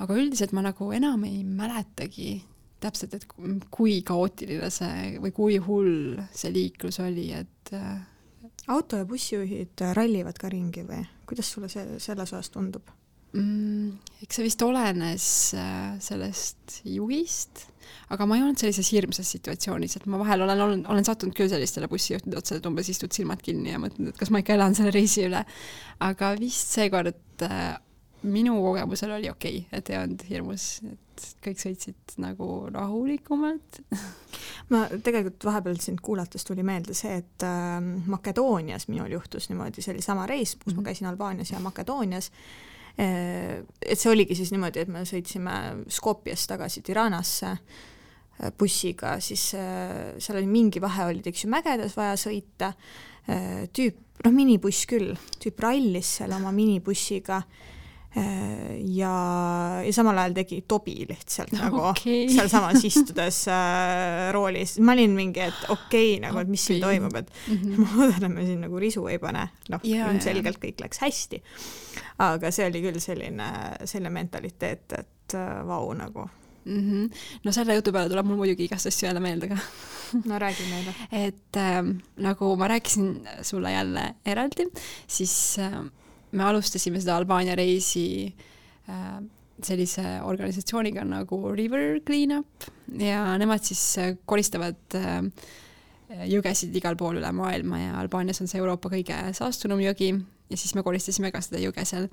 [0.02, 2.40] aga üldiselt ma nagu enam ei mäletagi
[2.82, 3.26] täpselt, et
[3.70, 8.00] kui kaootiline see või kui hull see liiklus oli, et äh,
[8.74, 12.90] auto- ja bussijuhid rallivad ka ringi või kuidas sulle see selles osas tundub
[13.36, 13.92] mm,?
[14.24, 15.26] eks see vist olenes
[15.58, 17.66] äh, sellest juhist,
[18.12, 21.50] aga ma ei olnud sellises hirmsas situatsioonis, et ma vahel olen olnud, olen sattunud küll
[21.52, 24.76] sellistele bussijuhtide otsa, et umbes istud silmad kinni ja mõtled, et kas ma ikka elan
[24.78, 25.44] selle reisi üle.
[26.02, 27.76] aga vist seekord äh,
[28.22, 33.81] minu kogemusel oli okei okay,, et ei olnud hirmus, et kõik sõitsid nagu rahulikumalt
[34.72, 37.78] ma tegelikult vahepeal sind kuulates tuli meelde see, et äh,
[38.12, 40.76] Makedoonias minul juhtus niimoodi, see oli sama reis, kus mm -hmm.
[40.76, 40.90] ma mhm.
[40.90, 42.31] käisin Albaanias ja Makedoonias
[42.98, 45.55] et see oligi siis niimoodi, et me sõitsime
[45.88, 47.57] Skopjest tagasi Tiranasse.
[48.59, 52.72] bussiga, siis seal oli mingi vahe, olid eks ju mägedes vaja sõita,
[53.76, 57.42] tüüp, noh, minibuss küll, tüüp rallis seal oma minibussiga
[58.14, 59.12] ja,
[59.85, 62.27] ja samal ajal tegi tobi lihtsalt nagu okay.
[62.33, 64.77] sealsamas istudes äh, roolis.
[64.85, 67.79] ma olin mingi, et okei okay, nagu, et mis siin toimub, et mm -hmm.
[67.81, 69.48] ma loodan, et me siin nagu risu ei pane.
[69.70, 71.42] noh, ilmselgelt kõik läks hästi.
[72.18, 73.48] aga see oli küll selline,
[73.85, 76.29] selline mentaliteet, et äh, vau nagu
[76.64, 76.81] mm.
[76.90, 77.16] -hmm.
[77.44, 79.57] no selle jutu peale tuleb mul muidugi igast asju jälle meelde ka
[80.29, 80.94] no räägi meile.
[81.12, 81.83] et äh,
[82.16, 84.68] nagu ma rääkisin sulle jälle eraldi,
[85.07, 85.81] siis äh,
[86.33, 88.07] me alustasime seda Albaania reisi
[88.88, 89.16] äh,
[89.62, 92.68] sellise organisatsiooniga nagu River Cleanup
[92.99, 95.21] ja nemad siis äh, koristavad äh,
[96.29, 100.75] jõgesid igal pool üle maailma ja Albaanias on see Euroopa kõige saastunum jõgi ja siis
[100.77, 102.09] me koristasime ka seda jõge seal.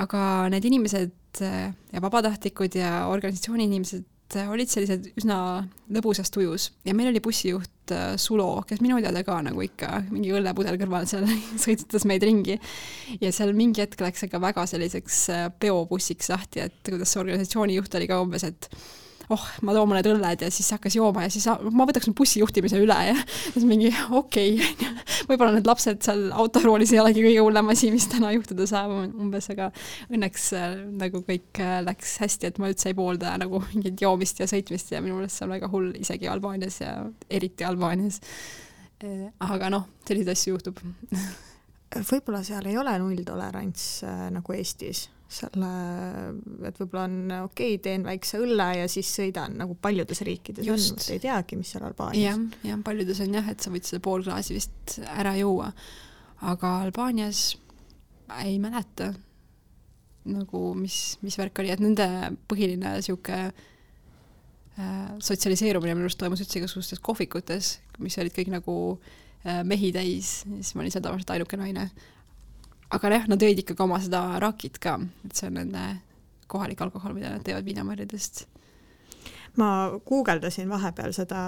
[0.00, 5.36] aga need inimesed ja vabatahtlikud ja organisatsiooni inimesed Äh, olid sellised üsna
[5.92, 10.32] lõbusas tujus ja meil oli bussijuht äh, Sulo, kes minu teada ka nagu ikka mingi
[10.36, 11.26] õllepudel kõrval seal
[11.64, 12.58] sõitsutas meid ringi.
[13.20, 17.78] ja seal mingi hetk läks aga väga selliseks äh, peobussiks lahti, et kuidas see organisatsiooni
[17.80, 18.70] juht oli ka umbes, et
[19.34, 22.40] oh, ma toon mõned õlled ja siis hakkas jooma ja siis ma võtaks nüüd bussi
[22.42, 23.16] juhtimise üle ja
[23.54, 24.88] siis mingi okei okay.
[25.28, 29.50] võib-olla need lapsed seal autoroolis ei olegi kõige hullem asi, mis täna juhtuda saab umbes,
[29.54, 29.70] aga
[30.10, 34.42] õnneks äh, nagu kõik äh, läks hästi, et ma üldse ei poolda nagu mingit joomist
[34.42, 36.96] ja sõitmist ja minu meelest see on väga hull isegi Albaanias ja
[37.30, 38.20] eriti Albaanias.
[39.04, 40.82] Äh, aga noh, selliseid asju juhtub
[42.10, 43.86] võib-olla seal ei ole nulltolerants
[44.34, 45.70] nagu Eestis selle,
[46.66, 50.96] et võib-olla on okei okay,, teen väikse õlle ja siis sõidan, nagu paljudes riikides Just.
[50.96, 52.24] on, ei teagi, mis seal Albaanias.
[52.24, 55.70] jah, jah, paljudes on jah, et sa võid seda pool klaasi vist ära juua,
[56.50, 57.44] aga Albaanias
[58.40, 59.12] ei mäleta
[60.30, 62.06] nagu mis, mis värk oli, et nende
[62.50, 69.62] põhiline niisugune äh, sotsialiseerumine minu arust toimus üldse igasugustes kohvikutes, mis olid kõik nagu äh,
[69.66, 71.88] mehi täis, siis ma olin seal tavaliselt ainuke naine
[72.90, 75.84] aga jah, nad jõid ikkagi oma seda rakit ka, et see on nende
[76.50, 78.46] kohalik alkohol, mida nad teevad viinamarjadest
[79.58, 81.40] ma guugeldasin vahepeal seda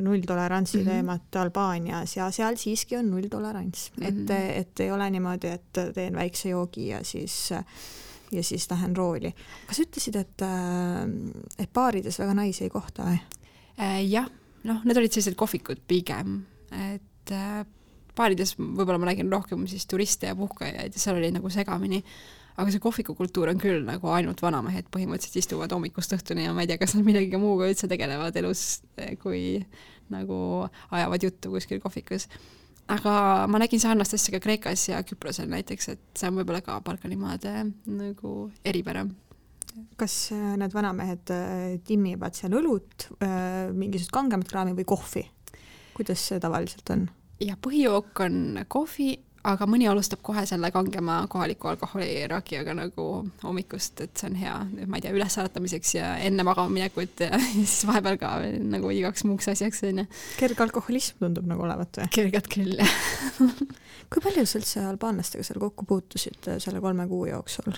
[0.00, 0.90] nulltolerantsi mm -hmm.
[0.90, 4.08] teemat Albaanias ja seal siiski on nulltolerants mm, -hmm.
[4.08, 4.60] et, mhm.
[4.60, 7.50] et ei ole niimoodi, et teen väikse joogi ja siis
[8.32, 9.34] ja siis lähen rooli.
[9.66, 10.42] kas ütlesid, et,
[11.58, 13.18] et baarides väga naisi ei kohta või?
[13.80, 14.28] Äh, jah,
[14.64, 17.66] noh, need olid sellised kohvikud pigem, et äh,
[18.16, 22.00] baarides võib-olla ma nägin rohkem siis turiste ja puhkajaid ja seal oli nagu segamini,
[22.60, 26.70] aga see kohvikukultuur on küll nagu ainult vanamehed põhimõtteliselt istuvad hommikust õhtuni ja ma ei
[26.70, 28.82] tea, kas nad millegagi muuga üldse tegelevad elus,
[29.22, 29.60] kui
[30.10, 30.40] nagu
[30.90, 32.28] ajavad juttu kuskil kohvikus.
[32.90, 36.80] aga ma nägin sarnast asja ka Kreekas ja Küprosel näiteks, et see on võib-olla ka
[36.84, 37.54] Balkanimaade
[37.86, 39.06] nagu eripära
[40.00, 43.06] kas äh, need vanamehed äh, timmivad seal õlut,
[43.76, 45.24] mingisugust kangemat kraami või kohvi?
[45.94, 47.08] kuidas see tavaliselt on?
[47.40, 49.14] Ja põhijook on kohvi,
[49.48, 53.06] aga mõni alustab kohe selle kangema kohaliku alkoholi rakiaga nagu
[53.42, 57.78] hommikust, et see on hea, ma ei tea, ülesäratamiseks ja enne magama minekut ja siis
[57.88, 58.34] vahepeal ka
[58.74, 60.04] nagu igaks muuks asjaks, onju.
[60.40, 62.10] kerge alkoholism tundub nagu olevat või?
[62.18, 62.98] kergelt küll, jah
[64.10, 67.72] kui palju sa üldse albaanlastega seal kokku puutusid äh, selle kolme kuu jooksul?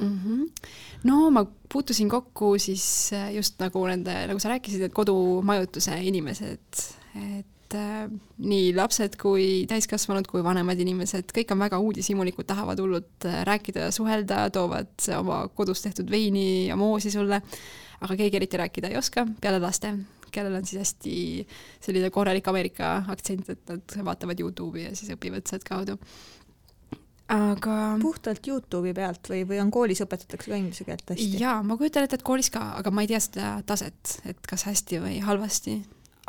[0.00, 0.66] Mm -hmm.
[1.04, 6.84] no ma puutusin kokku siis äh, just nagu nende, nagu sa rääkisid, et kodumajutuse inimesed,
[7.16, 8.06] et et äh,
[8.42, 13.86] nii lapsed kui täiskasvanud kui vanemad inimesed, kõik on väga uudishimulikud, tahavad hullult äh, rääkida
[13.86, 17.40] ja suhelda, toovad oma kodus tehtud veini ja moosi sulle,
[18.00, 19.92] aga keegi eriti rääkida ei oska, peale laste,
[20.34, 21.14] kellel on siis hästi
[21.82, 25.98] selline korralik Ameerika aktsent, et nad vaatavad Youtube'i ja siis õpivad sealtkaudu
[27.30, 31.38] aga puhtalt Youtube'i pealt või, või on koolis õpetatakse ka inglise keelt hästi?
[31.38, 34.66] jaa, ma kujutan ette, et koolis ka, aga ma ei tea seda taset, et kas
[34.66, 35.76] hästi või halvasti.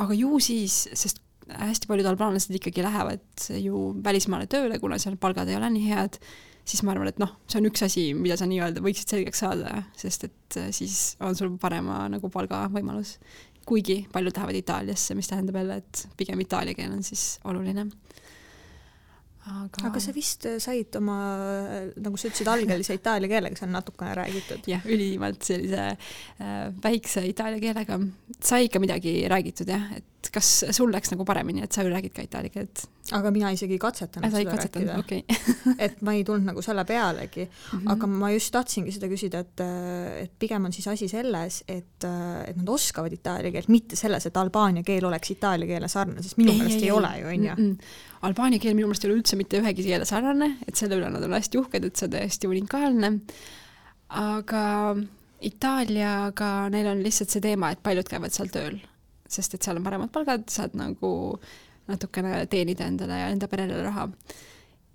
[0.01, 5.49] aga ju siis, sest hästi paljud albaanlased ikkagi lähevad ju välismaale tööle, kuna seal palgad
[5.49, 6.19] ei ole nii head,
[6.67, 9.83] siis ma arvan, et noh, see on üks asi, mida sa nii-öelda võiksid selgeks saada,
[9.97, 13.17] sest et äh, siis on sul parema nagu palgavõimalus.
[13.65, 17.89] kuigi paljud lähevad Itaaliasse, mis tähendab jälle, et pigem itaalia keel on siis oluline
[19.49, 21.17] aga aga sa vist äh, said oma,
[21.97, 24.67] nagu sa ütlesid, algelise itaalia keelega seal natukene räägitud.
[24.69, 27.97] jah, ülimalt sellise äh, väikse itaalia keelega.
[28.37, 32.13] sai ikka midagi räägitud jah, et kas sul läks nagu paremini, et sa ju räägid
[32.15, 32.85] ka itaalia keelt?
[33.11, 35.23] aga mina isegi ei katsetanud äh, seda rääkida okay.
[35.85, 37.91] et ma ei tulnud nagu selle pealegi mm, -hmm.
[37.91, 39.63] aga ma just tahtsingi seda küsida, et,
[40.23, 42.05] et pigem on siis asi selles, et,
[42.47, 46.39] et nad oskavad itaalia keelt, mitte selles, et albaania keel oleks itaalia keele sarnane, sest
[46.39, 47.75] minu meelest ei, ei, ei ole ju, onju
[48.21, 51.25] albaania keel minu meelest ei ole üldse mitte ühegi keele sarnane, et selle üle nad
[51.25, 53.17] on hästi uhked, et see on täiesti unikaalne.
[54.21, 54.63] aga
[55.41, 58.77] Itaaliaga neil on lihtsalt see teema, et paljud käivad seal tööl,
[59.31, 61.11] sest et seal on paremad palgad, saad nagu
[61.91, 64.09] natukene teenida endale ja enda perele raha.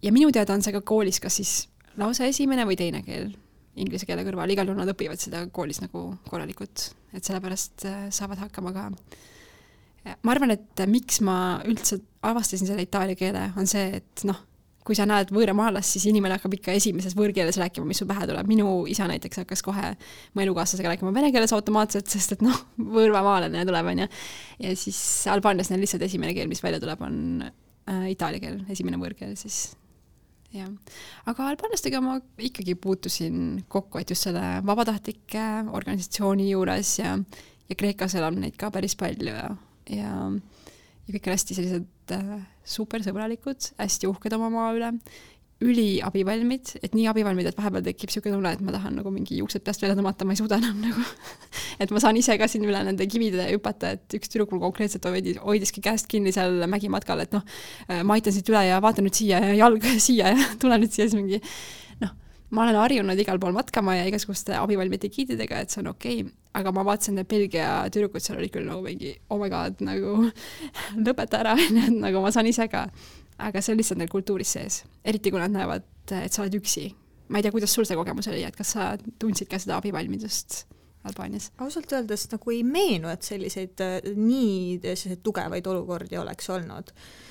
[0.03, 1.57] ja minu teada on see ka koolis kas siis
[1.97, 3.33] lausa esimene või teine keel
[3.77, 8.41] inglise keele kõrval, igal juhul nad õpivad seda koolis nagu korralikult, et sellepärast äh, saavad
[8.47, 8.89] hakkama ka.
[10.23, 11.37] ma arvan, et miks ma
[11.69, 14.39] üldse avastasin selle itaalia keele, on see, et noh,
[14.87, 18.47] kui sa näed võõramaalast, siis inimene hakkab ikka esimeses võõrkeeles rääkima, mis sul pähe tuleb.
[18.47, 19.95] minu isa näiteks hakkas kohe
[20.35, 24.07] mu elukaaslasega rääkima vene keeles automaatselt, sest et noh, võõramaalane tuleb, onju.
[24.63, 25.01] ja siis
[25.33, 29.75] Albaanias neil lihtsalt esimene keel, mis välja tuleb, on äh, itaalia keel, esimene võõrkeel siis
[30.55, 30.71] jah,
[31.27, 37.17] aga albaanlastega ma ikkagi puutusin kokku, et just selle vabatahtlike organisatsiooni juures ja,
[37.67, 39.51] ja Kreekas elab neid ka päris palju ja,
[39.91, 40.13] ja
[41.07, 44.93] ja kõik on hästi sellised äh, supersõbralikud, hästi uhked oma maa üle,
[45.65, 49.65] üliabivalmid, et nii abivalmid, et vahepeal tekib niisugune tunne, et ma tahan nagu mingi juuksed
[49.65, 51.05] peast välja tõmmata, ma ei suuda enam nagu
[51.83, 55.09] et ma saan ise ka siin üle nende kivide hüpata, et üks tüdruk mul konkreetselt
[55.09, 57.47] hoidis, hoidiski käest kinni seal mägimatkal, et noh,
[57.89, 61.09] ma aitan siit üle ja vaata nüüd siia ja jalg siia ja tule nüüd siia,
[61.09, 61.41] siis mingi
[62.51, 66.35] ma olen harjunud igal pool matkama ja igasuguste abivalmide giididega, et see on okei okay.,
[66.57, 70.31] aga ma vaatasin, et Belgia tüdrukud seal olid küll nagu mingi oh my god, nagu
[71.07, 72.87] lõpeta ära, onju, et nagu ma saan ise ka.
[73.37, 75.85] aga see on lihtsalt neil kultuuris sees, eriti kui nad näevad,
[76.23, 76.89] et sa oled üksi.
[77.29, 80.65] ma ei tea, kuidas sul see kogemus oli, et kas sa tundsid ka seda abivalmidust?
[81.07, 81.53] Albaanias?
[81.63, 83.83] ausalt öeldes nagu ei meenu, et selliseid
[84.17, 87.26] nii selliseid tugevaid olukordi oleks olnud Äh,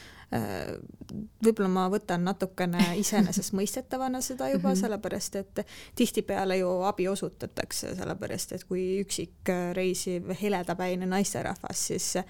[1.46, 4.80] võib-olla ma võtan natukene iseenesestmõistetavana seda juba, mhm.
[4.84, 12.26] sellepärast et tihtipeale ju abi osutatakse, sellepärast et kui üksik reisiv heledapäine naisterahvas, siis äh,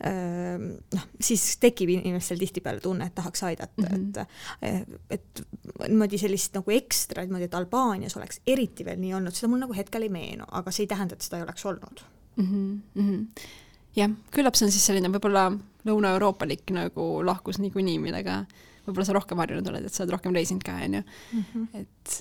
[0.00, 4.26] noh, siis tekib inimestel tihtipeale tunne, et tahaks aidata mm, -hmm.
[4.62, 5.42] et, et
[5.88, 9.76] niimoodi sellist nagu ekstra niimoodi, et Albaanias oleks eriti veel nii olnud, seda mul nagu
[9.76, 12.00] hetkel ei meenu, aga see ei tähenda, et seda ei oleks olnud
[12.36, 12.80] mm.
[12.96, 13.18] -hmm.
[13.90, 15.50] Mm jah, küllap see on siis selline võib-olla
[15.88, 18.42] lõuna-euroopalik nagu lahkus niikuinii, millega
[18.86, 21.04] võib-olla sa rohkem harjunud oled, et sa oled rohkem reisinud ka, onju,
[21.36, 21.64] mhm.
[21.80, 22.20] et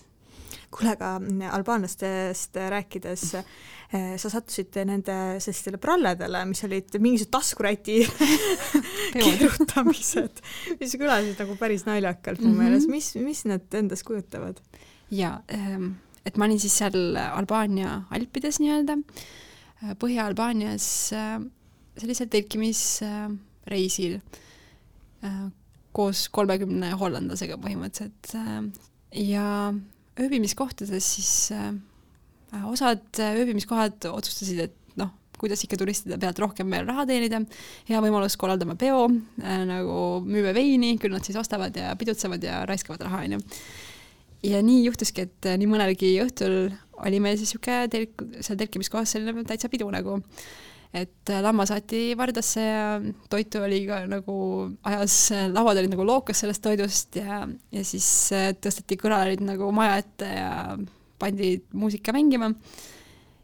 [0.70, 1.16] kuule, aga
[1.56, 7.98] albaanlastest rääkides, eh, sa sattusid nende sellistele pralledele, mis olid mingisugused taskuräti
[9.24, 10.44] kirjutamised,
[10.82, 12.70] mis kõlasid nagu päris naljakalt mu mm -hmm.
[12.70, 14.62] meelest, mis, mis need endast kujutavad?
[15.10, 15.94] jaa, ehm,
[16.26, 19.00] et ma olin siis seal Albaania alpides nii-öelda,
[19.80, 21.16] Põhja-Albaanias
[22.02, 24.18] sellisel tõlkimisreisil
[25.26, 25.46] äh,
[25.96, 28.60] koos kolmekümne hollandlasega põhimõtteliselt äh,
[29.30, 29.46] ja
[30.20, 31.72] ööbimiskohtades siis äh,
[32.70, 37.44] osad ööbimiskohad otsustasid, et noh, kuidas ikka turistide pealt rohkem veel raha teenida,
[37.90, 39.06] hea võimalus korraldame peo
[39.38, 43.40] nagu müüme veini, küll nad siis ostavad ja pidutsevad ja raiskavad raha, onju.
[44.50, 46.58] ja nii juhtuski, et nii mõnelgi õhtul
[47.06, 50.18] oli meil siis niisugune telk, seal telkimiskohas selline täitsa pidu nagu
[50.94, 52.86] et äh, lammas aeti vardasse ja
[53.30, 54.36] toitu oli ka nagu
[54.90, 55.18] ajas,
[55.54, 60.30] lauad olid nagu lookas sellest toidust ja, ja siis äh, tõsteti kõlarid nagu maja ette
[60.34, 60.54] ja
[61.20, 62.54] pandi muusika mängima.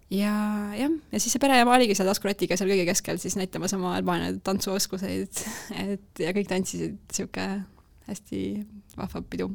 [0.09, 0.31] ja
[0.77, 4.33] jah, ja siis see pereema oligi seal taskuratiga seal kõige keskel siis näitamas oma Albaania
[4.45, 5.45] tantsuoskuseid,
[5.85, 7.45] et ja kõik tantsisid, sihuke
[8.09, 8.41] hästi
[8.97, 9.51] vahva pidu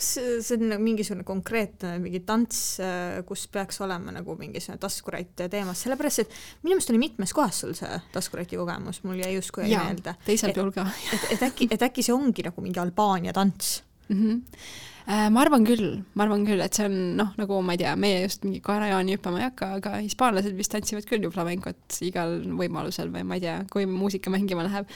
[0.00, 5.44] kas see on nagu mingisugune konkreetne mingi tants, äh, kus peaks olema nagu mingisugune taskurätt
[5.52, 9.68] teemas, sellepärast et minu meelest oli mitmes kohas sul see taskuräti kogemus, mul jäi justkui
[9.68, 10.16] meelde.
[10.26, 10.86] teisel pool ka.
[11.14, 14.22] et, et äkki, et äkki see ongi nagu mingi Albaania tants mm?
[14.22, 14.78] -hmm
[15.10, 18.20] ma arvan küll, ma arvan küll, et see on noh, nagu ma ei tea, meie
[18.22, 23.10] just mingi kaerajaani hüppama ei hakka, aga hispaanlased vist tantsivad küll ju flamencot igal võimalusel
[23.10, 24.86] või ma ei tea, kui muusika mängima läheb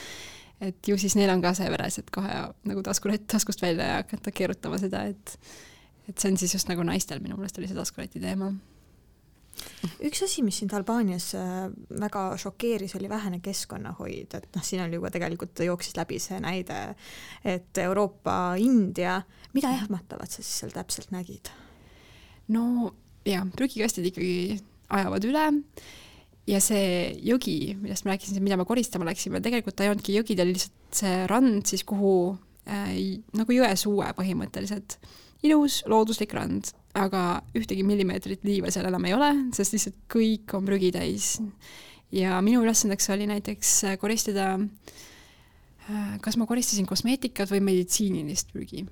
[0.61, 2.35] et ju siis neil on ka see veres, et kohe
[2.69, 5.39] nagu taskurett taskust välja ja hakata keerutama seda, et
[6.05, 8.51] et see on siis just nagu naistel, minu meelest oli see taskureti teema.
[10.05, 11.69] üks asi, mis sind Albaanias äh,
[12.01, 16.81] väga šokeeris, oli vähene keskkonnahoid, et noh, siin oli juba tegelikult jooksis läbi see näide,
[17.45, 19.21] et Euroopa, India,
[19.55, 21.53] mida ehmatavat sa siis seal täpselt nägid?
[22.53, 22.93] no
[23.25, 24.59] jaa, prügikastid ikkagi
[24.93, 25.45] ajavad üle
[26.49, 30.37] ja see jõgi, millest ma rääkisin, mida me koristama läksime, tegelikult ta ei olnudki jõgi,
[30.37, 32.15] ta oli lihtsalt see rand siis, kuhu
[32.69, 32.97] äh,
[33.37, 34.99] nagu jõesuue põhimõtteliselt.
[35.45, 40.69] ilus looduslik rand, aga ühtegi millimeetrit liiva seal enam ei ole, sest lihtsalt kõik on
[40.69, 41.39] prügi täis.
[42.13, 48.87] ja minu ülesandeks oli näiteks koristada äh,, kas ma koristasin kosmeetikat või meditsiinilist prügi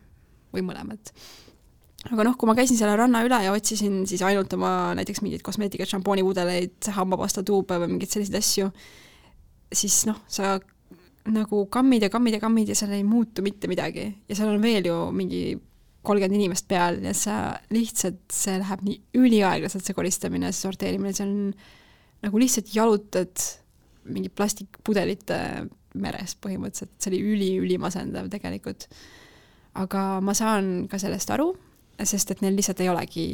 [0.52, 1.12] või mõlemat
[2.10, 5.44] aga noh, kui ma käisin selle ranna üle ja otsisin siis ainult oma näiteks mingeid
[5.46, 8.70] kosmeetikat, šampoonipudeleid, hambapasta tuube või mingeid selliseid asju,
[9.72, 10.56] siis noh, sa
[11.30, 14.08] nagu kammid ja kammid ja kammid ja seal ei muutu mitte midagi.
[14.28, 15.44] Ja seal on veel ju mingi
[16.02, 17.36] kolmkümmend inimest peal ja sa
[17.70, 21.52] lihtsalt, see läheb nii üliaeglaselt, see koristamine, see sorteerimine, see on
[22.26, 23.44] nagu lihtsalt jalutad
[24.10, 25.38] mingi plastikpudelite
[26.02, 28.88] meres põhimõtteliselt, see oli üli-ülimasendav tegelikult.
[29.78, 31.52] aga ma saan ka sellest aru,
[32.08, 33.26] sest et neil lihtsalt ei olegi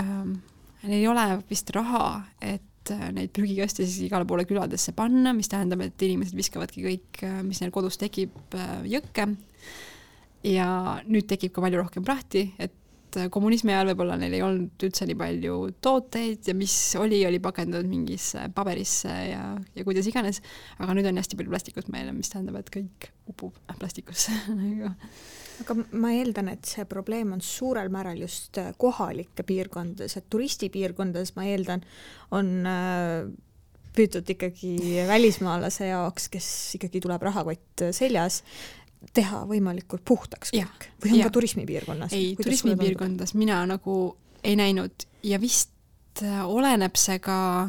[0.00, 0.38] ähm,,
[0.82, 5.50] neil ei ole vist raha, et äh, neid prügikaste siis igale poole küladesse panna, mis
[5.50, 9.30] tähendab, et inimesed viskavadki kõik, äh, mis neil kodus tekib, äh, jõkke.
[10.46, 10.68] ja
[11.10, 12.74] nüüd tekib ka palju rohkem prahti, et
[13.32, 17.88] kommunismi ajal võib-olla neil ei olnud üldse nii palju tooteid ja mis oli, oli pakendatud
[17.90, 19.42] mingisse paberisse ja,
[19.76, 20.42] ja kuidas iganes,
[20.78, 24.94] aga nüüd on hästi palju plastikut meile, mis tähendab, et kõik upub plastikusse nagu.
[25.58, 31.34] Aga ma eeldan, et see probleem on suurel määral just äh, kohalike piirkondades, et turistipiirkondades
[31.34, 31.82] ma eeldan,
[32.38, 33.26] on äh,
[33.98, 38.42] püütud ikkagi välismaalase jaoks, kes ikkagi tuleb rahakott seljas,
[39.14, 41.28] teha võimalikult puhtaks kõik või on ja.
[41.28, 42.16] ka turismipiirkonnas?
[42.16, 47.68] ei, turismipiirkondades mina nagu ei näinud ja vist äh, oleneb see ka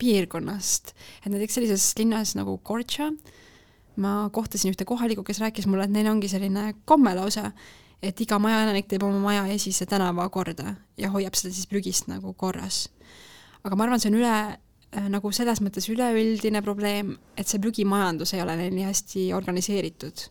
[0.00, 3.38] piirkonnast, et näiteks sellises linnas nagu Gortša äh,
[4.00, 7.50] ma kohtasin ühte kohalikku, kes rääkis mulle, et neil ongi selline komme lausa,
[8.02, 12.32] et iga majaelanik teeb oma maja esise tänava korda ja hoiab seda siis prügist nagu
[12.32, 12.88] korras.
[13.64, 18.34] aga ma arvan, see on üle äh, nagu selles mõttes üleüldine probleem, et see prügimajandus
[18.34, 20.28] ei ole neil nii hästi organiseeritud.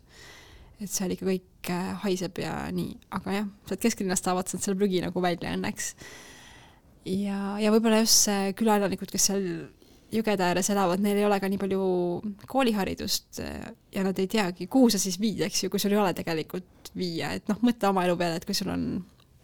[0.80, 4.80] Et seal ikka kõik äh, haiseb ja nii, aga jah, sealt kesklinnast saavad nad selle
[4.80, 5.92] prügi nagu välja õnneks.
[7.10, 9.46] ja, ja võib-olla just see külaelanikud, kes seal
[10.14, 11.84] jõgede ääres elavad, neil ei ole ka nii palju
[12.50, 16.02] kooliharidust eh, ja nad ei teagi, kuhu sa siis viid, eks ju, kui sul ei
[16.02, 18.86] ole tegelikult viia, et noh, mõtle oma elu peale, et kui sul on,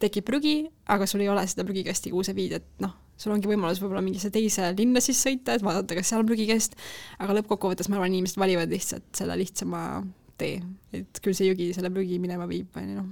[0.02, 0.58] tekib prügi,
[0.92, 4.02] aga sul ei ole seda prügikasti, kuhu sa viid, et noh, sul ongi võimalus võib-olla
[4.04, 6.76] mingisse teise linna siis sõita, et vaadata, kas seal on prügikast,
[7.22, 9.86] aga lõppkokkuvõttes ma arvan, inimesed valivad lihtsalt selle lihtsama
[10.40, 10.60] tee,
[10.96, 13.08] et küll see jõgi selle prügi minema viib, on ju noh.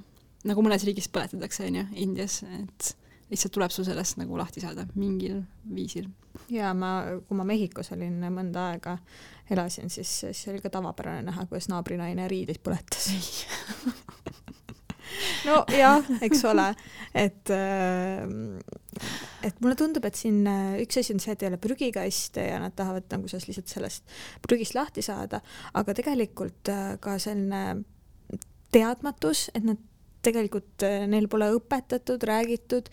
[0.50, 2.94] nagu mõnes riigis põletatakse, on ju, Indias, et
[3.30, 5.40] lihtsalt tuleb sul sellest nagu lahti saada mingil
[5.74, 6.10] viisil.
[6.52, 8.98] Ja ma, kui ma Mehhikos olin mõnda aega,
[9.50, 13.08] elasin, siis, siis oli ka tavapärane näha, kuidas naabrinaine riideid põletas.
[15.44, 16.70] Nojah, eks ole,
[17.14, 18.24] et, äh,
[19.44, 22.60] et mulle tundub, et siin äh, üks asi on see, et ei ole prügikaste ja
[22.62, 25.40] nad tahavad nagu sellest lihtsalt sellest prügist lahti saada,
[25.74, 27.84] aga tegelikult äh, ka selline
[28.74, 29.80] teadmatus, et nad
[30.24, 32.88] tegelikult, neil pole õpetatud, räägitud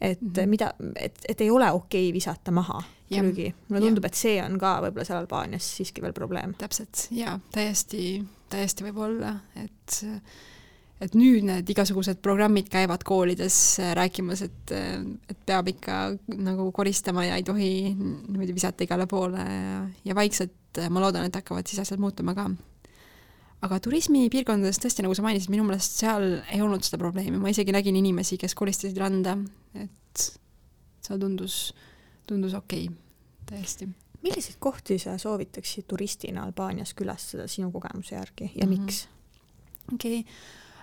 [0.00, 0.46] et mm -hmm.
[0.46, 3.54] mida, et, et ei ole okei okay visata maha prügi.
[3.68, 6.54] mulle tundub, et see on ka võib-olla seal Albaanias siiski veel probleem.
[6.58, 10.02] täpselt ja täiesti, täiesti võib olla, et
[11.00, 15.98] et nüüd need igasugused programmid käivad koolides rääkimas, et, et peab ikka
[16.34, 21.38] nagu koristama ja ei tohi niimoodi visata igale poole ja, ja vaikselt ma loodan, et
[21.38, 22.48] hakkavad siis asjad muutuma ka
[23.66, 27.74] aga turismipiirkondades tõesti, nagu sa mainisid, minu meelest seal ei olnud seda probleemi, ma isegi
[27.74, 29.34] nägin inimesi, kes koristasid randa,
[29.78, 30.26] et
[31.04, 31.58] seal tundus,
[32.28, 33.00] tundus okei okay,,
[33.48, 33.88] täiesti.
[34.22, 38.80] milliseid kohti sa soovitaksid turistina Albaanias külastada sinu kogemuse järgi ja mm -hmm.
[38.80, 39.08] miks?
[39.94, 40.32] okei okay.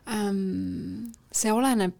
[0.05, 1.95] See oleneb,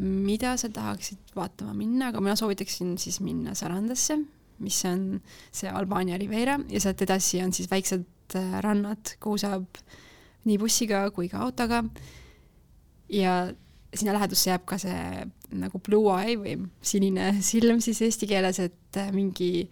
[0.00, 4.18] mida sa tahaksid vaatama minna, aga mina soovitaksin siis minna Sarandasse,
[4.62, 5.20] mis on
[5.54, 9.80] see Albaania Riviera ja sealt edasi on siis väiksed äh, rannad, kuhu saab
[10.48, 11.84] nii bussiga kui ka autoga.
[13.08, 13.52] ja
[13.94, 15.24] sinna lähedusse jääb ka see
[15.56, 19.68] nagu blue eye või sinine silm siis eesti keeles, et äh, mingi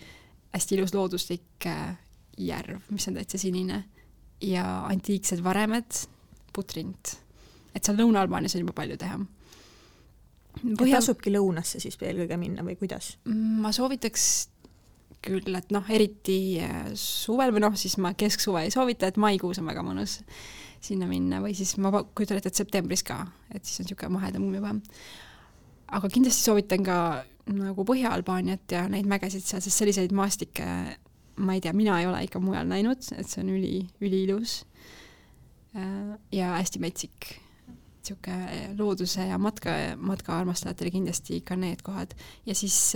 [0.55, 1.97] hästi ilus looduslik äh,
[2.39, 3.85] järv, mis on täitsa sinine
[4.41, 6.07] ja antiiksed varemed,
[6.53, 7.17] putrint.
[7.77, 9.21] Et seal Lõuna-Albaanias on juba palju teha.
[10.57, 10.99] Põhja...
[10.99, 13.17] tasubki lõunasse siis eelkõige minna või kuidas?
[13.29, 14.29] ma soovitaks
[15.27, 19.61] küll, et noh, eriti äh, suvel või noh, siis ma kesksuve ei soovita, et maikuus
[19.61, 20.21] on väga mõnus
[20.87, 24.47] sinna minna või siis ma kujutan ette, et septembris ka, et siis on niisugune mahedam
[24.55, 24.75] juba.
[25.99, 26.99] aga kindlasti soovitan ka
[27.53, 30.67] nagu Põhja-Albaaniat ja neid mägesid seal, sest selliseid maastikke
[31.37, 34.63] ma ei tea, mina ei ole ikka mujal näinud, et see on üli, üliilus
[35.77, 37.35] äh, ja hästi metsik.
[38.07, 42.15] Niisugune looduse ja matka, matkaarmastajatele kindlasti ka need kohad.
[42.47, 42.93] ja siis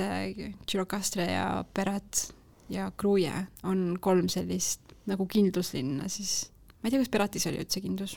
[0.66, 2.34] Girocastre äh, ja Perat
[2.68, 7.80] ja Gruie on kolm sellist nagu kindluslinna siis ma ei tea, kas Piratis oli üldse
[7.80, 8.16] kindlus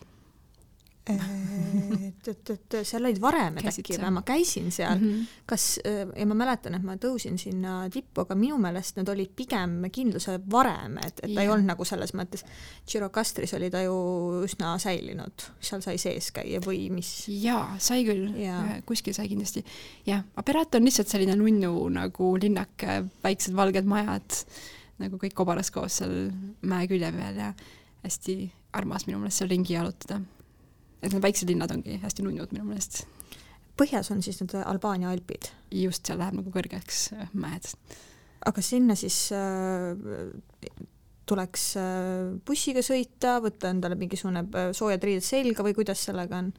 [1.04, 5.40] et-et-et seal olid varemed äkki või, ma käisin seal mm, -hmm.
[5.50, 9.82] kas, ja ma mäletan, et ma tõusin sinna tippu, aga minu meelest need olid pigem
[9.92, 11.36] kindluse varemed, et yeah.
[11.36, 12.46] ta ei olnud nagu selles mõttes,
[12.88, 13.98] Girocastris oli ta ju
[14.48, 17.12] üsna säilinud, seal sai sees käia või mis?
[17.28, 19.66] jaa, sai küll yeah., kuskil sai kindlasti.
[20.08, 24.44] jah, Aperat on lihtsalt selline nunnu nagu linnake, väiksed valged majad,
[25.04, 26.32] nagu kõik kobaras koos seal
[26.64, 27.52] mäe külje peal ja
[28.04, 28.38] hästi
[28.74, 30.22] armas minu meelest seal ringi jalutada.
[31.04, 33.04] Et need väiksed linnad ongi hästi nunnud minu meelest.
[33.80, 35.52] põhjas on siis need Albaania alpid?
[35.72, 37.70] just, seal läheb nagu kõrgeks äh, mäed.
[38.46, 39.94] aga sinna siis äh,
[41.30, 46.52] tuleks äh, bussiga sõita, võtta endale mingisugune äh, soojad riided selga või kuidas sellega on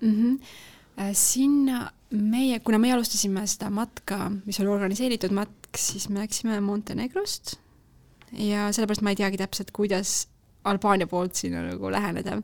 [0.00, 0.10] mm?
[0.10, 1.14] -hmm.
[1.14, 7.58] sinna meie, kuna meie alustasime seda matka, mis oli organiseeritud matk, siis me läksime Montenegrost
[8.32, 10.28] ja sellepärast ma ei teagi täpselt, kuidas
[10.64, 12.42] Albaania poolt sinna nagu läheneda.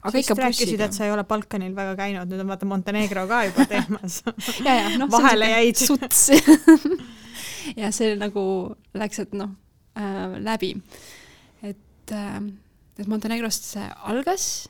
[0.00, 3.26] Aga Sest ikka rääkisid, et sa ei ole Balkanil väga käinud, nüüd on vaata Montenegro
[3.28, 4.20] ka juba teemas.
[4.66, 5.80] Ja, ja noh, vahele jäid.
[5.80, 6.28] suts.
[7.80, 8.42] Ja see nagu
[8.96, 9.52] läks, et noh
[10.00, 10.74] äh, läbi.
[11.62, 12.40] et äh,,
[12.98, 14.68] et Montenegrost see algas,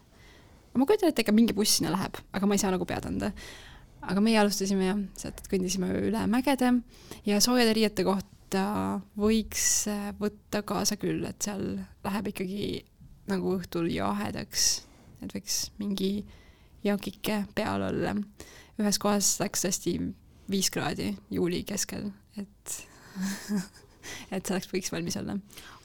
[0.75, 3.33] ma kujutan ette, ikka mingi buss sinna läheb, aga ma ei saa nagu pead anda.
[4.01, 6.73] Aga meie alustasime jah, sealt kõndisime üle mägede
[7.29, 8.65] ja soojade riiete kohta
[9.21, 12.71] võiks äh, võtta kaasa küll, et seal läheb ikkagi
[13.31, 14.71] nagu õhtul jahedaks,
[15.23, 16.13] et võiks mingi
[16.85, 18.15] jakike peal olla.
[18.81, 19.99] ühes kohas läks tõesti
[20.51, 22.11] viis kraadi juuli keskel,
[22.41, 22.77] et
[24.35, 25.37] et selleks võiks valmis olla.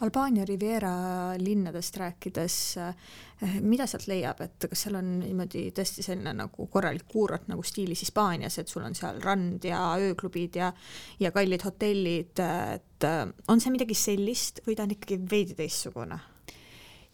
[0.06, 0.92] Albaania Riviera
[1.40, 7.08] linnadest rääkides, eh, mida sealt leiab, et kas seal on niimoodi tõesti selline nagu korralik
[7.12, 10.72] kuurort nagu stiilis Hispaanias, et sul on seal rand ja ööklubid ja
[11.20, 16.20] ja kallid hotellid, et eh, on see midagi sellist või ta on ikkagi veidi teistsugune?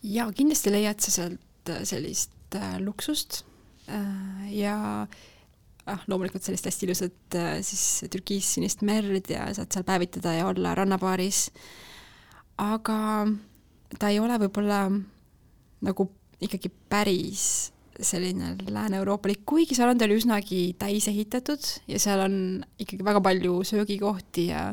[0.02, 1.48] jaa, kindlasti leiad sa sealt
[1.84, 3.44] sellist äh, luksust
[3.88, 5.20] äh, ja äh,
[5.90, 10.76] ah, loomulikult sellist hästi ilusat äh, siis türkiissinist merd ja saad seal päevitada ja olla
[10.78, 11.50] rannapaaris.
[12.62, 13.28] aga
[14.00, 14.84] ta ei ole võib-olla
[15.82, 16.08] nagu
[16.42, 22.36] ikkagi päris selline lääne-euroopalik, kuigi Sarand oli üsnagi täis ehitatud ja seal on
[22.80, 24.72] ikkagi väga palju söögikohti ja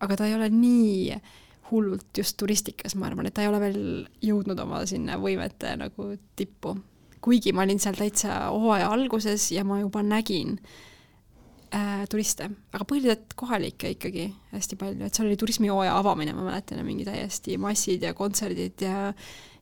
[0.00, 1.16] aga ta ei ole nii
[1.72, 3.82] hullult just turistikas, ma arvan, et ta ei ole veel
[4.24, 6.76] jõudnud oma sinna võimete nagu tippu.
[7.22, 10.56] Kuigi ma olin seal täitsa hooaja alguses ja ma juba nägin
[11.74, 16.82] äh, turiste, aga põhiliselt kohalikke ikkagi hästi palju, et seal oli turismihooaja avamine, ma mäletan,
[16.86, 19.12] mingi täiesti massid ja kontserdid ja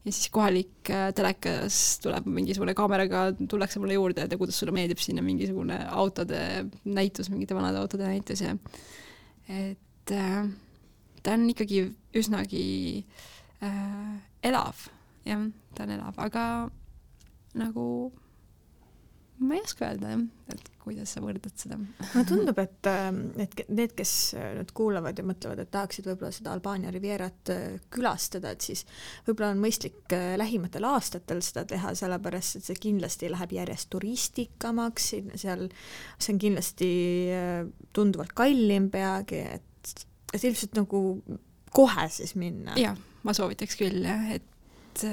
[0.00, 5.00] ja siis kohalik äh, telekas tuleb mingisugune kaameraga, tullakse mulle juurde, et kuidas sulle meeldib
[5.02, 6.40] sinna mingisugune autode
[6.88, 8.54] näitus, mingite vanade autode näitus ja
[9.50, 10.48] et äh,
[11.22, 11.84] ta on ikkagi
[12.16, 12.64] üsnagi
[13.62, 14.16] äh,
[14.46, 14.88] elav,
[15.28, 16.44] jah, ta on elav, aga
[17.58, 17.86] nagu
[19.40, 21.78] ma ei oska öelda jah, et kuidas sa võrdad seda.
[21.78, 26.32] mulle tundub, et, ähm, et need, kes äh, nüüd kuulavad ja mõtlevad, et tahaksid võib-olla
[26.34, 28.84] seda Albaania Rivierat äh, külastada, et siis
[29.28, 35.10] võib-olla on mõistlik äh, lähimatel aastatel seda teha, sellepärast et see kindlasti läheb järjest turistikamaks,
[35.40, 35.66] seal,
[36.18, 36.92] see on kindlasti
[37.96, 39.66] tunduvalt kallim peagi, et,
[40.34, 41.00] et ilmselt nagu
[41.74, 42.74] kohe siis minna.
[42.80, 45.04] jah, ma soovitaks küll jah, et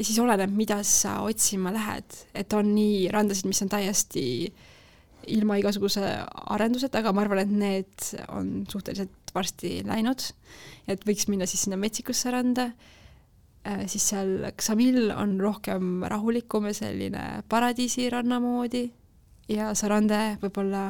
[0.00, 4.24] ja siis oleneb, mida sa otsima lähed, et on nii randasid, mis on täiesti
[5.30, 6.04] ilma igasuguse
[6.54, 10.24] arenduseta, aga ma arvan, et need on suhteliselt varsti läinud.
[10.88, 12.70] et võiks minna siis sinna metsikusse randa,
[13.66, 18.88] äh, siis seal Xamil on rohkem rahulikum ja selline paradiisiranna moodi
[19.52, 20.88] ja Sarande võib-olla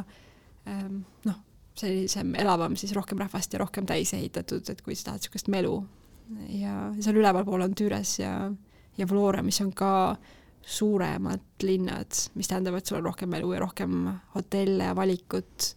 [0.69, 1.43] ähm, noh,
[1.81, 5.79] sellisem elavam, siis rohkem rahvast ja rohkem täis ehitatud, et kui sa tahad niisugust melu.
[6.55, 8.35] ja seal ülevalpool on Tüüres ja
[8.99, 10.17] ja Flora, mis on ka
[10.63, 15.71] suuremad linnad, mis tähendab, et sul on rohkem elu ja rohkem hotelle ja valikut.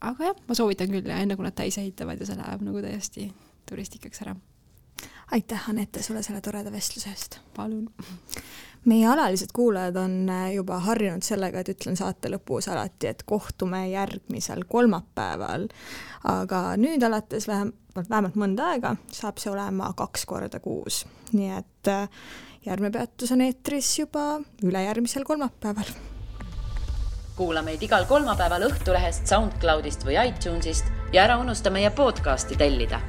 [0.00, 2.82] aga jah, ma soovitan küll ja enne kui nad täis ehitavad ja see läheb nagu
[2.84, 3.30] täiesti
[3.66, 4.36] turistikaks ära.
[5.32, 7.40] aitäh, Anette, sulle selle toreda vestluse eest!
[7.56, 7.88] palun!
[8.86, 13.86] Meie alalised kuulajad on äh, juba harjunud sellega, et ütlen saate lõpus alati, et kohtume
[13.90, 15.68] järgmisel kolmapäeval.
[16.26, 21.90] aga nüüd alates vähemalt, vähemalt mõnda aega saab see olema kaks korda kuus, nii et
[21.92, 22.08] äh,
[22.66, 25.92] järgmine peatus on eetris juba ülejärgmisel kolmapäeval.
[27.36, 33.02] kuula meid igal kolmapäeval Õhtulehest, SoundCloudist või iTunesist ja ära unusta meie podcasti tellida